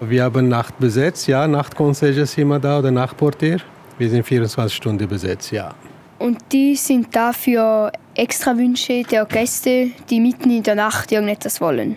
Wir 0.00 0.24
haben 0.24 0.48
Nacht 0.48 0.78
besetzt, 0.80 1.28
ja, 1.28 1.46
Nachtconcierge 1.46 2.22
ist 2.22 2.36
immer 2.36 2.58
da 2.58 2.80
oder 2.80 2.90
Nachtportier. 2.90 3.58
Wir 3.98 4.10
sind 4.10 4.26
24 4.26 4.76
Stunden 4.76 5.06
besetzt, 5.06 5.52
ja. 5.52 5.72
Und 6.22 6.38
die 6.52 6.76
sind 6.76 7.16
da 7.16 7.32
für 7.32 7.90
extra 8.14 8.56
Wünsche 8.56 9.02
der 9.02 9.24
Gäste, 9.24 9.90
die 10.08 10.20
mitten 10.20 10.50
in 10.50 10.62
der 10.62 10.76
Nacht 10.76 11.10
irgendetwas 11.10 11.60
wollen. 11.60 11.96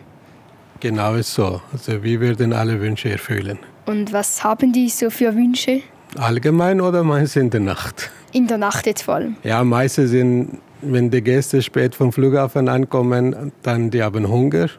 Genau 0.79 1.13
ist 1.13 1.31
so. 1.31 1.61
Also 1.71 2.01
wir 2.01 2.19
werden 2.19 2.51
alle 2.51 2.81
Wünsche 2.81 3.11
erfüllen. 3.11 3.59
Und 3.85 4.11
was 4.13 4.43
haben 4.43 4.73
die 4.73 4.89
so 4.89 5.11
für 5.11 5.35
Wünsche? 5.35 5.81
Allgemein 6.17 6.81
oder 6.81 7.03
meist 7.03 7.35
in 7.35 7.51
der 7.51 7.59
Nacht? 7.59 8.09
In 8.31 8.47
der 8.47 8.57
Nacht 8.57 8.88
jetzt 8.88 9.03
vor 9.03 9.13
allem. 9.13 9.35
Ja, 9.43 9.63
meistens 9.63 10.09
sind, 10.09 10.57
wenn 10.81 11.11
die 11.11 11.21
Gäste 11.21 11.61
spät 11.61 11.93
vom 11.93 12.11
Flughafen 12.11 12.67
ankommen, 12.67 13.51
dann 13.61 13.91
die 13.91 14.01
haben 14.01 14.27
Hunger. 14.27 14.69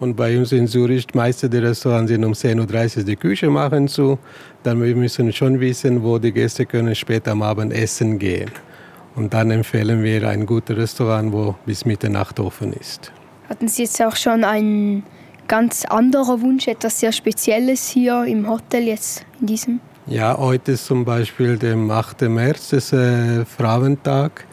Und 0.00 0.16
bei 0.16 0.36
uns 0.36 0.50
in 0.50 0.66
Zürich, 0.66 1.06
die 1.06 1.16
meisten 1.16 1.48
der 1.48 1.62
Restaurants 1.62 2.10
sind 2.10 2.24
um 2.24 2.32
10.30 2.32 2.98
Uhr 2.98 3.04
die 3.04 3.16
Küche 3.16 3.48
machen 3.48 3.86
zu. 3.86 4.18
Dann 4.64 4.82
wir 4.82 4.96
müssen 4.96 5.32
schon 5.32 5.60
wissen, 5.60 6.02
wo 6.02 6.18
die 6.18 6.32
Gäste 6.32 6.66
können 6.66 6.96
später 6.96 7.30
am 7.30 7.42
Abend 7.42 7.72
essen 7.72 8.18
gehen. 8.18 8.50
Und 9.18 9.34
dann 9.34 9.50
empfehlen 9.50 10.04
wir 10.04 10.28
ein 10.28 10.46
gutes 10.46 10.76
Restaurant, 10.76 11.32
wo 11.32 11.56
bis 11.66 11.84
Mitternacht 11.84 12.38
offen 12.38 12.72
ist. 12.72 13.10
Hatten 13.48 13.66
Sie 13.66 13.82
jetzt 13.82 14.00
auch 14.00 14.14
schon 14.14 14.44
einen 14.44 15.02
ganz 15.48 15.84
anderen 15.86 16.40
Wunsch, 16.40 16.68
etwas 16.68 17.00
sehr 17.00 17.10
Spezielles 17.10 17.88
hier 17.88 18.24
im 18.26 18.48
Hotel 18.48 18.84
jetzt 18.84 19.26
in 19.40 19.46
diesem? 19.48 19.80
Ja, 20.06 20.38
heute 20.38 20.72
ist 20.72 20.86
zum 20.86 21.04
Beispiel 21.04 21.58
der 21.58 21.76
8. 21.76 22.22
März, 22.28 22.68
das 22.68 22.84
ist 22.84 22.92
äh, 22.92 23.44
Frauentag, 23.44 24.44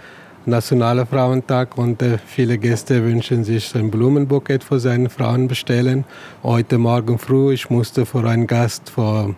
Nationaler 0.48 1.06
Frauentag 1.06 1.78
und 1.78 2.02
äh, 2.02 2.18
viele 2.26 2.58
Gäste 2.58 3.04
wünschen 3.04 3.44
sich 3.44 3.76
ein 3.76 3.92
Blumenbukett 3.92 4.64
für 4.64 4.80
seine 4.80 5.12
Frauen 5.12 5.48
bestellen. 5.48 6.06
Heute 6.42 6.80
Morgen 6.80 7.20
früh, 7.20 7.54
ich 7.54 7.70
musste 7.70 8.08
für 8.08 8.28
einen 8.28 8.48
Gast 8.48 8.90
für 8.90 9.36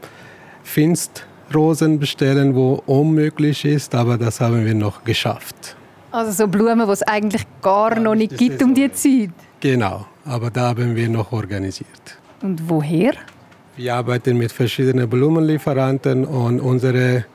Finstrosen 1.47 1.99
bestellen, 1.99 2.55
wo 2.55 2.83
unmöglich 2.85 3.63
ist, 3.63 3.95
aber 3.95 4.17
das 4.17 4.41
haben 4.41 4.65
wir 4.65 4.75
noch 4.75 5.03
geschafft. 5.03 5.75
Also 6.11 6.31
so 6.31 6.47
Blumen, 6.47 6.85
die 6.85 6.91
es 6.91 7.03
eigentlich 7.03 7.43
gar 7.61 7.97
noch 7.99 8.15
nicht 8.15 8.37
gibt 8.37 8.61
um 8.61 8.73
die 8.73 8.91
Zeit. 8.91 9.29
Genau, 9.59 10.05
aber 10.25 10.49
da 10.49 10.69
haben 10.69 10.95
wir 10.95 11.09
noch 11.09 11.31
organisiert. 11.31 12.17
Und 12.41 12.69
woher? 12.69 13.13
Wir 13.77 13.95
arbeiten 13.95 14.37
mit 14.37 14.51
verschiedenen 14.51 15.09
Blumenlieferanten 15.09 16.25
und 16.25 16.59
unsere 16.59 17.25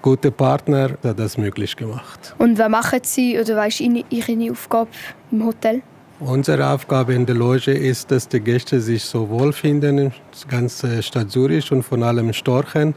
gute 0.00 0.30
Partner 0.30 0.90
hat 1.02 1.18
das 1.18 1.36
möglich 1.36 1.74
gemacht. 1.74 2.34
Und 2.38 2.58
was 2.58 2.68
machen 2.68 3.00
Sie 3.02 3.38
oder 3.38 3.56
was 3.56 3.80
ist 3.80 4.04
Ihre 4.10 4.50
Aufgabe 4.52 4.90
im 5.32 5.44
Hotel? 5.44 5.82
Unsere 6.20 6.70
Aufgabe 6.70 7.14
in 7.14 7.26
der 7.26 7.34
Loge 7.34 7.72
ist, 7.72 8.10
dass 8.10 8.26
die 8.28 8.40
Gäste 8.40 8.80
sich 8.80 9.04
so 9.04 9.28
wohlfinden 9.28 9.98
in 9.98 10.10
der 10.10 10.48
ganzen 10.48 11.02
Stadt 11.02 11.30
Zürich 11.30 11.70
und 11.72 11.82
von 11.82 12.02
allem 12.02 12.32
Storchen 12.32 12.94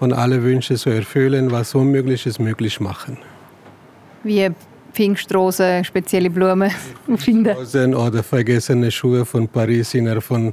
und 0.00 0.12
alle 0.12 0.42
Wünsche 0.42 0.74
zu 0.74 0.90
erfüllen, 0.90 1.50
was 1.50 1.74
unmöglich 1.74 2.26
ist, 2.26 2.40
möglich 2.40 2.80
machen. 2.80 3.18
Wie 4.24 4.50
Pfingstrosen, 4.92 5.84
spezielle 5.84 6.30
Blumen 6.30 6.70
finden. 7.16 7.54
Rosen 7.54 7.94
oder 7.94 8.22
vergessene 8.22 8.90
Schuhe 8.90 9.24
von 9.24 9.46
Paris 9.46 9.94
innerhalb 9.94 10.22
von 10.22 10.52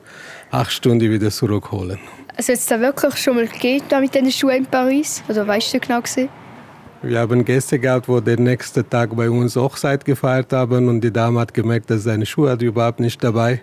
acht 0.51 0.71
Stunden 0.71 1.09
wieder 1.09 1.31
zurückholen. 1.31 1.97
Also 2.35 2.51
jetzt 2.51 2.69
da 2.69 2.79
wirklich 2.79 3.17
schon 3.17 3.35
mal 3.35 3.47
gegeben 3.47 3.83
mit 3.99 4.13
diesen 4.13 4.31
Schuhen 4.31 4.57
in 4.57 4.65
Paris? 4.65 5.23
Oder 5.27 5.47
weißt 5.47 5.73
du 5.73 5.79
genau 5.79 6.01
gesehen? 6.01 6.29
Wir 7.01 7.19
haben 7.19 7.45
Gäste 7.45 7.79
gehabt, 7.79 8.07
wo 8.07 8.19
den 8.19 8.43
nächsten 8.43 8.87
Tag 8.87 9.15
bei 9.15 9.29
uns 9.29 9.55
Hochzeit 9.55 10.03
gefeiert 10.03 10.51
haben 10.53 10.87
und 10.87 11.01
die 11.01 11.11
Dame 11.11 11.39
hat 11.39 11.53
gemerkt, 11.53 11.89
dass 11.89 12.03
seine 12.03 12.25
Schuhe 12.25 12.51
hat 12.51 12.61
überhaupt 12.61 12.99
nicht 12.99 13.23
dabei. 13.23 13.61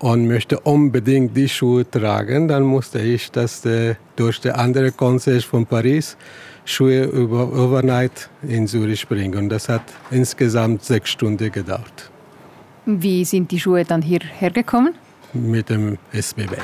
Und 0.00 0.26
möchte 0.26 0.58
unbedingt 0.60 1.36
die 1.36 1.48
Schuhe 1.48 1.88
tragen, 1.88 2.48
dann 2.48 2.64
musste 2.64 3.00
ich 3.00 3.30
das 3.30 3.64
äh, 3.66 3.94
durch 4.16 4.40
die 4.40 4.50
andere 4.50 4.92
Concierge 4.92 5.46
von 5.46 5.66
Paris 5.66 6.16
Schuhe 6.64 7.04
über 7.04 7.52
Overnight 7.52 8.30
in 8.42 8.66
Zürich 8.66 9.06
bringen. 9.06 9.36
Und 9.36 9.48
das 9.50 9.68
hat 9.68 9.82
insgesamt 10.10 10.84
sechs 10.84 11.10
Stunden 11.10 11.52
gedauert. 11.52 12.10
Wie 12.86 13.24
sind 13.24 13.50
die 13.50 13.60
Schuhe 13.60 13.84
dann 13.84 14.02
hierher 14.02 14.50
gekommen? 14.50 14.94
Mit 15.32 15.68
dem 15.68 15.98
SBB. 16.12 16.56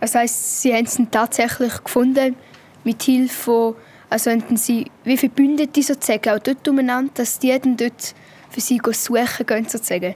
Das 0.00 0.14
heisst, 0.14 0.62
Sie 0.62 0.74
haben 0.74 0.86
sie 0.86 1.06
tatsächlich 1.06 1.82
gefunden 1.82 2.36
mit 2.82 3.02
Hilfe 3.02 3.34
von, 3.34 3.74
also 4.10 4.30
hatten 4.30 4.56
Sie 4.56 4.90
wie 5.04 5.16
viele 5.16 5.32
Bündete 5.32 5.82
sozusagen 5.82 6.28
auch 6.30 6.38
dort 6.40 6.66
umeinander, 6.68 7.12
dass 7.14 7.38
die 7.38 7.56
dann 7.58 7.76
dort 7.76 8.14
für 8.50 8.60
Sie 8.60 8.80
suchen 8.84 9.46
gehen 9.46 9.68
sozusagen? 9.68 10.14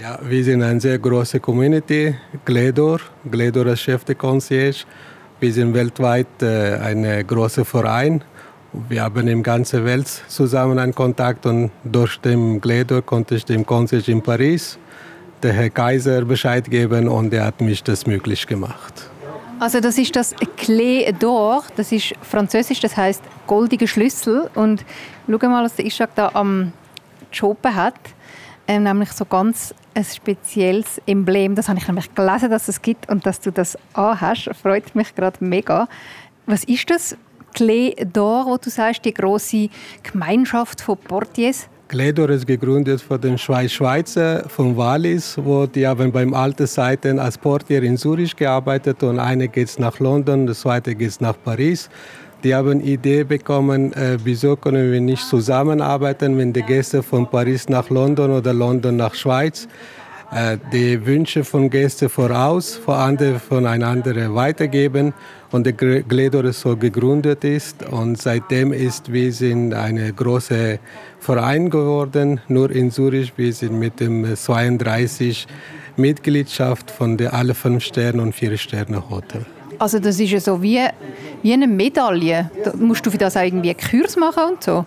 Ja, 0.00 0.18
wir 0.22 0.42
sind 0.42 0.62
eine 0.62 0.80
sehr 0.80 0.98
große 0.98 1.40
Community, 1.40 2.14
Gledor, 2.46 3.00
Gledor 3.30 3.66
als 3.66 3.80
Chef 3.80 4.02
de 4.02 4.14
Concierge. 4.14 4.86
Wir 5.40 5.52
sind 5.52 5.74
weltweit 5.74 6.40
äh, 6.40 6.76
ein 6.76 7.26
großer 7.26 7.66
Verein. 7.66 8.24
Wir 8.88 9.02
haben 9.02 9.28
in 9.28 9.42
ganzen 9.42 9.84
Welt 9.84 10.08
zusammen 10.28 10.78
einen 10.78 10.94
Kontakt 10.94 11.44
und 11.44 11.70
durch 11.84 12.18
den 12.18 12.62
Gledor 12.62 13.02
konnte 13.02 13.34
ich 13.34 13.44
dem 13.44 13.66
Concierge 13.66 14.10
in 14.10 14.22
Paris, 14.22 14.78
der 15.42 15.52
Herr 15.52 15.68
Kaiser, 15.68 16.24
Bescheid 16.24 16.70
geben 16.70 17.06
und 17.06 17.34
er 17.34 17.44
hat 17.44 17.60
mich 17.60 17.82
das 17.82 18.06
möglich 18.06 18.46
gemacht. 18.46 19.10
Also 19.58 19.80
das 19.80 19.98
ist 19.98 20.16
das 20.16 20.34
Clé 20.56 21.12
d'Or, 21.12 21.64
das 21.76 21.92
ist 21.92 22.14
französisch, 22.22 22.80
das 22.80 22.96
heißt 22.96 23.22
goldige 23.46 23.86
Schlüssel 23.86 24.48
und 24.54 24.82
schau 25.28 25.46
mal, 25.46 25.62
was 25.62 25.74
der 25.74 25.84
Ishak 25.84 26.14
da 26.14 26.30
am 26.32 26.72
Schopen 27.30 27.74
hat, 27.74 28.00
ähm, 28.66 28.84
nämlich 28.84 29.12
so 29.12 29.26
ganz 29.26 29.74
ein 30.00 30.14
spezielles 30.14 31.00
Emblem. 31.06 31.54
Das 31.54 31.68
habe 31.68 31.78
ich 31.78 31.86
nämlich 31.86 32.14
gelesen, 32.14 32.50
dass 32.50 32.68
es 32.68 32.80
gibt 32.80 33.08
und 33.08 33.26
dass 33.26 33.40
du 33.40 33.52
das 33.52 33.76
anhast. 33.92 34.50
Freut 34.60 34.94
mich 34.94 35.14
gerade 35.14 35.44
mega. 35.44 35.88
Was 36.46 36.64
ist 36.64 36.90
das? 36.90 37.16
Clé 37.54 37.94
d'Or, 37.96 38.46
wo 38.46 38.56
du 38.56 38.70
sagst, 38.70 39.04
die 39.04 39.12
große 39.12 39.68
Gemeinschaft 40.02 40.80
von 40.80 40.96
Portiers? 40.96 41.68
Gledor 41.88 42.30
ist 42.30 42.46
gegründet 42.46 43.00
von 43.00 43.20
den 43.20 43.36
Schweizer 43.36 44.48
von 44.48 44.76
Wallis, 44.76 45.36
wo 45.36 45.66
die 45.66 45.84
haben 45.84 46.12
beim 46.12 46.32
alten 46.32 46.68
Seiten 46.68 47.18
als 47.18 47.36
Portier 47.36 47.82
in 47.82 47.96
Zürich 47.96 48.36
gearbeitet 48.36 49.02
und 49.02 49.18
eine 49.18 49.48
geht 49.48 49.76
nach 49.80 49.98
London, 49.98 50.46
das 50.46 50.60
zweite 50.60 50.94
geht 50.94 51.20
nach 51.20 51.34
Paris. 51.42 51.90
Die 52.42 52.54
haben 52.54 52.80
Idee 52.80 53.24
bekommen, 53.24 53.92
äh, 53.92 54.16
wieso 54.24 54.56
können 54.56 54.90
wir 54.90 55.00
nicht 55.00 55.26
zusammenarbeiten, 55.26 56.38
wenn 56.38 56.52
die 56.52 56.62
Gäste 56.62 57.02
von 57.02 57.30
Paris 57.30 57.68
nach 57.68 57.90
London 57.90 58.30
oder 58.30 58.54
London 58.54 58.96
nach 58.96 59.14
Schweiz 59.14 59.68
äh, 60.32 60.58
die 60.72 61.04
Wünsche 61.04 61.44
von 61.44 61.68
Gästen 61.68 62.08
voraus, 62.08 62.76
von 62.76 62.94
anderen 62.94 63.40
voneinander 63.40 64.34
weitergeben 64.34 65.12
und 65.50 65.66
der 65.66 65.72
Gledor 65.72 66.52
so 66.52 66.76
gegründet 66.76 67.44
ist 67.44 67.82
und 67.82 68.16
seitdem 68.16 68.72
ist 68.72 69.12
wir 69.12 69.32
sind 69.32 69.74
eine 69.74 70.12
große 70.12 70.78
Verein 71.18 71.68
geworden, 71.68 72.40
nur 72.48 72.70
in 72.70 72.90
Zürich 72.90 73.32
wir 73.36 73.52
sind 73.52 73.78
mit 73.78 73.98
dem 74.00 74.36
32 74.36 75.46
Mitgliedschaft 75.96 76.90
von 76.90 77.16
der 77.16 77.34
alle 77.34 77.54
fünf 77.54 77.84
Sterne 77.84 78.22
und 78.22 78.32
vier 78.32 78.56
Sterne 78.56 79.10
Hotel. 79.10 79.44
Also 79.80 79.98
das 79.98 80.20
ist 80.20 80.30
ja 80.30 80.38
so 80.40 80.60
wie, 80.60 80.78
wie 81.42 81.52
eine 81.54 81.66
Medaille. 81.66 82.50
Da 82.62 82.72
musst 82.76 83.04
du 83.06 83.10
für 83.10 83.16
das 83.16 83.34
auch 83.34 83.42
irgendwie 83.42 83.74
Kurs 83.74 84.14
machen 84.14 84.42
und 84.52 84.62
so? 84.62 84.84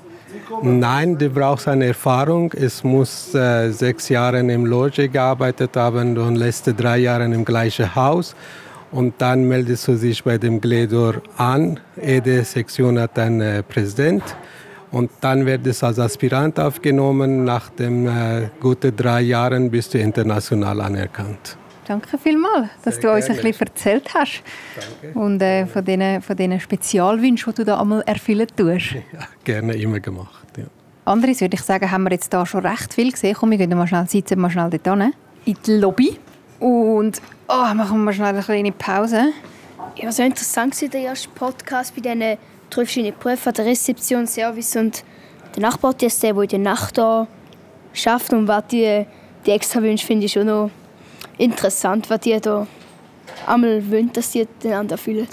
Nein, 0.61 1.17
du 1.17 1.29
brauchst 1.31 1.67
eine 1.67 1.87
Erfahrung. 1.87 2.53
Es 2.53 2.83
muss 2.83 3.33
äh, 3.33 3.71
sechs 3.71 4.09
Jahre 4.09 4.39
im 4.39 4.67
Loge 4.67 5.09
gearbeitet 5.09 5.75
haben 5.75 6.15
und 6.15 6.35
letzte 6.35 6.75
drei 6.75 6.99
Jahre 6.99 7.25
im 7.25 7.43
gleichen 7.43 7.95
Haus. 7.95 8.35
Und 8.91 9.15
dann 9.17 9.47
meldest 9.47 9.87
du 9.87 9.95
dich 9.95 10.23
bei 10.23 10.37
dem 10.37 10.61
Gledor 10.61 11.15
an. 11.37 11.79
Jede 11.99 12.43
Sektion 12.43 12.99
hat 12.99 13.17
einen 13.17 13.41
äh, 13.41 13.63
Präsident. 13.63 14.23
Und 14.91 15.09
dann 15.21 15.47
wird 15.47 15.65
es 15.65 15.83
als 15.83 15.97
Aspirant 15.97 16.59
aufgenommen. 16.59 17.45
Nach 17.45 17.69
den 17.71 18.05
äh, 18.05 18.49
guten 18.59 18.95
drei 18.95 19.21
Jahren 19.21 19.71
bist 19.71 19.95
du 19.95 19.97
international 19.97 20.81
anerkannt. 20.81 21.57
Danke 21.87 22.17
vielmals, 22.17 22.69
dass 22.83 22.95
Sehr 22.95 23.03
du 23.03 23.15
uns 23.15 23.29
ein 23.29 23.35
bisschen 23.35 23.67
erzählt 23.67 24.13
hast. 24.13 24.41
Danke. 25.01 25.19
Und 25.19 25.41
äh, 25.41 25.65
von 25.65 25.83
diesen 25.83 26.21
von 26.21 26.35
den 26.35 26.59
Spezialwünschen, 26.59 27.53
die 27.53 27.57
du 27.57 27.65
da 27.65 27.79
einmal 27.79 28.01
erfüllen 28.05 28.47
tust. 28.55 28.95
Ja, 29.13 29.27
gerne 29.43 29.73
immer 29.73 29.99
gemacht. 29.99 30.45
Ja. 30.57 30.65
Anderes 31.05 31.41
würde 31.41 31.55
ich 31.55 31.61
sagen, 31.61 31.89
haben 31.91 32.03
wir 32.03 32.11
jetzt 32.11 32.33
da 32.33 32.45
schon 32.45 32.65
recht 32.65 32.93
viel 32.93 33.11
gesehen. 33.11 33.35
Komm, 33.37 33.51
wir 33.51 33.57
gehen 33.57 33.77
mal 33.77 33.87
schnell, 33.87 34.07
sitzen 34.07 34.39
mal 34.39 34.49
schnell 34.49 34.69
dort 34.69 34.99
hin, 34.99 35.13
in 35.45 35.57
die 35.65 35.71
Lobby. 35.73 36.17
Und 36.59 37.21
oh, 37.49 37.73
machen 37.73 38.03
wir 38.05 38.13
schnell 38.13 38.27
eine 38.27 38.41
kleine 38.41 38.71
Pause. 38.71 39.33
Ja, 39.97 40.11
so 40.11 40.23
interessant 40.23 40.81
war 40.81 40.89
der 40.89 41.01
erste 41.01 41.29
Podcast 41.29 41.93
bei 41.95 42.01
diesen 42.01 42.19
drei 42.19 42.37
verschiedenen 42.69 43.15
Berufen, 43.19 43.53
der 43.53 43.65
Rezeption, 43.65 44.25
Service 44.25 44.75
und 44.75 45.03
der 45.55 45.61
Nachbartest, 45.61 46.23
der 46.23 46.35
in 46.35 46.47
der 46.47 46.59
Nacht 46.59 46.97
da 46.97 47.27
schafft 47.91 48.33
und 48.33 48.47
was 48.47 48.67
die, 48.67 49.05
die 49.45 49.51
extra 49.51 49.81
Wünsche 49.81 50.05
finde 50.05 50.25
ich 50.25 50.31
schon 50.31 50.47
noch 50.47 50.71
interessant, 51.37 52.09
was 52.09 52.19
die 52.21 52.39
da 52.39 52.67
einmal 53.47 53.89
wollen, 53.91 54.11
dass 54.13 54.31
die 54.31 54.47
einander 54.63 54.97
fühlen. 54.97 55.27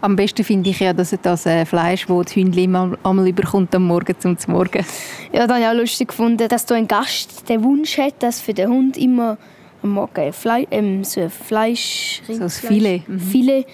Am 0.00 0.16
besten 0.16 0.44
finde 0.44 0.68
ich 0.68 0.80
ja, 0.80 0.92
dass 0.92 1.16
das 1.22 1.46
äh, 1.46 1.64
Fleisch, 1.64 2.06
das 2.06 2.26
das 2.26 2.36
Hündchen 2.36 2.96
einmal 3.02 3.28
überkommt 3.28 3.74
am 3.74 3.86
Morgen 3.86 4.14
zum 4.20 4.36
Morgen. 4.48 4.84
Ja, 5.32 5.46
dann 5.46 5.50
habe 5.50 5.60
ich 5.60 5.66
auch 5.66 5.80
lustig 5.80 6.08
gefunden, 6.08 6.46
dass 6.46 6.66
da 6.66 6.74
ein 6.74 6.86
Gast 6.86 7.48
den 7.48 7.64
Wunsch 7.64 7.96
hat, 7.96 8.22
dass 8.22 8.40
für 8.40 8.52
den 8.52 8.68
Hund 8.68 8.98
immer 8.98 9.38
am 9.82 9.92
Morgen 9.92 10.32
Fle 10.32 10.66
ähm, 10.70 11.04
so 11.04 11.22
ein 11.22 11.30
Fleisch, 11.30 12.20
so 12.28 12.42
ein 12.42 12.50
Filet, 12.50 13.02
mhm. 13.06 13.18
Filet 13.18 13.66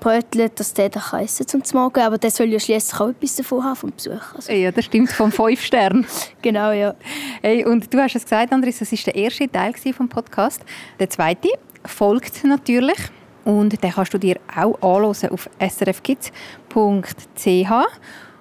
brötelt, 0.00 0.58
dass 0.58 0.74
der 0.74 0.88
da 0.88 1.00
essen 1.20 1.46
zum 1.46 1.62
Morgen. 1.72 2.00
Aber 2.00 2.18
der 2.18 2.30
soll 2.30 2.46
ja 2.46 2.60
schließlich 2.60 3.00
auch 3.00 3.08
etwas 3.08 3.36
davon 3.36 3.64
haben 3.64 3.76
vom 3.76 3.92
Besuch. 3.92 4.34
Also. 4.34 4.52
Ja, 4.52 4.70
das 4.70 4.84
stimmt, 4.84 5.10
vom 5.10 5.32
fünf 5.32 5.62
Stern. 5.62 6.06
genau, 6.42 6.72
ja. 6.72 6.94
Hey, 7.42 7.64
und 7.64 7.92
du 7.92 7.98
hast 7.98 8.16
es 8.16 8.24
gesagt, 8.24 8.52
Andres, 8.52 8.78
das 8.78 8.92
war 8.92 8.98
der 9.06 9.14
erste 9.14 9.50
Teil 9.50 9.74
vom 9.92 10.08
Podcast. 10.08 10.62
Der 10.98 11.10
zweite 11.10 11.48
folgt 11.84 12.44
natürlich. 12.44 12.98
Und 13.44 13.82
den 13.82 13.92
kannst 13.92 14.12
du 14.12 14.18
dir 14.18 14.40
auch 14.54 14.74
anhören 14.82 15.30
auf 15.30 15.48
srfkids.ch. 15.60 16.32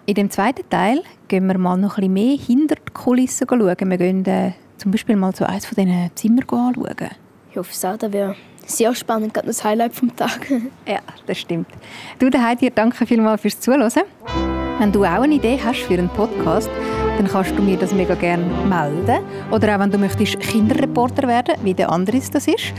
In 0.08 0.14
dem 0.16 0.30
zweiten 0.30 0.70
Teil 0.70 1.04
gehen 1.28 1.48
wir 1.48 1.58
mal 1.58 1.78
noch 1.78 1.98
ein 1.98 2.14
bisschen 2.14 2.14
mehr 2.14 2.38
hinter 2.38 2.76
die 2.76 2.94
Kulissen 2.94 3.48
schauen. 3.48 3.60
Wir 3.60 3.98
gehen 3.98 4.26
äh, 4.26 4.54
zum 4.78 4.92
Beispiel 4.92 5.16
mal 5.16 5.36
so 5.36 5.46
eines 5.46 5.66
von 5.66 5.76
diesen 5.76 6.12
Zimmern 6.16 6.50
anschauen. 6.50 7.10
Ich 7.52 7.58
hoffe, 7.58 7.72
es 7.72 7.86
auch, 7.86 7.98
das 7.98 8.12
wäre 8.12 8.36
sehr 8.66 8.96
spannend, 8.96 9.34
gerade 9.34 9.48
das 9.48 9.64
Highlight 9.64 9.94
vom 9.94 10.16
Tag. 10.16 10.48
ja, 10.88 11.00
das 11.26 11.40
stimmt. 11.40 11.68
Du, 12.20 12.30
daheim 12.30 12.58
dir 12.58 12.72
danke 12.72 13.06
vielmals 13.06 13.42
fürs 13.42 13.60
Zuhören. 13.60 13.92
Wenn 14.80 14.92
du 14.92 15.06
auch 15.06 15.22
eine 15.22 15.36
Idee 15.36 15.60
hast 15.64 15.84
für 15.84 15.94
einen 15.94 16.10
Podcast, 16.10 16.70
dann 17.18 17.28
kannst 17.28 17.58
du 17.58 17.62
mir 17.62 17.78
das 17.78 17.94
mega 17.94 18.16
gerne 18.16 18.44
melden. 18.68 19.24
Oder 19.52 19.76
auch 19.76 19.80
wenn 19.80 19.90
du 19.90 19.98
möchtest 19.98 20.38
Kinderreporter 20.40 21.28
werden, 21.28 21.56
wie 21.64 21.74
der 21.74 21.90
Andres 21.90 22.30
das 22.30 22.48
ist, 22.48 22.74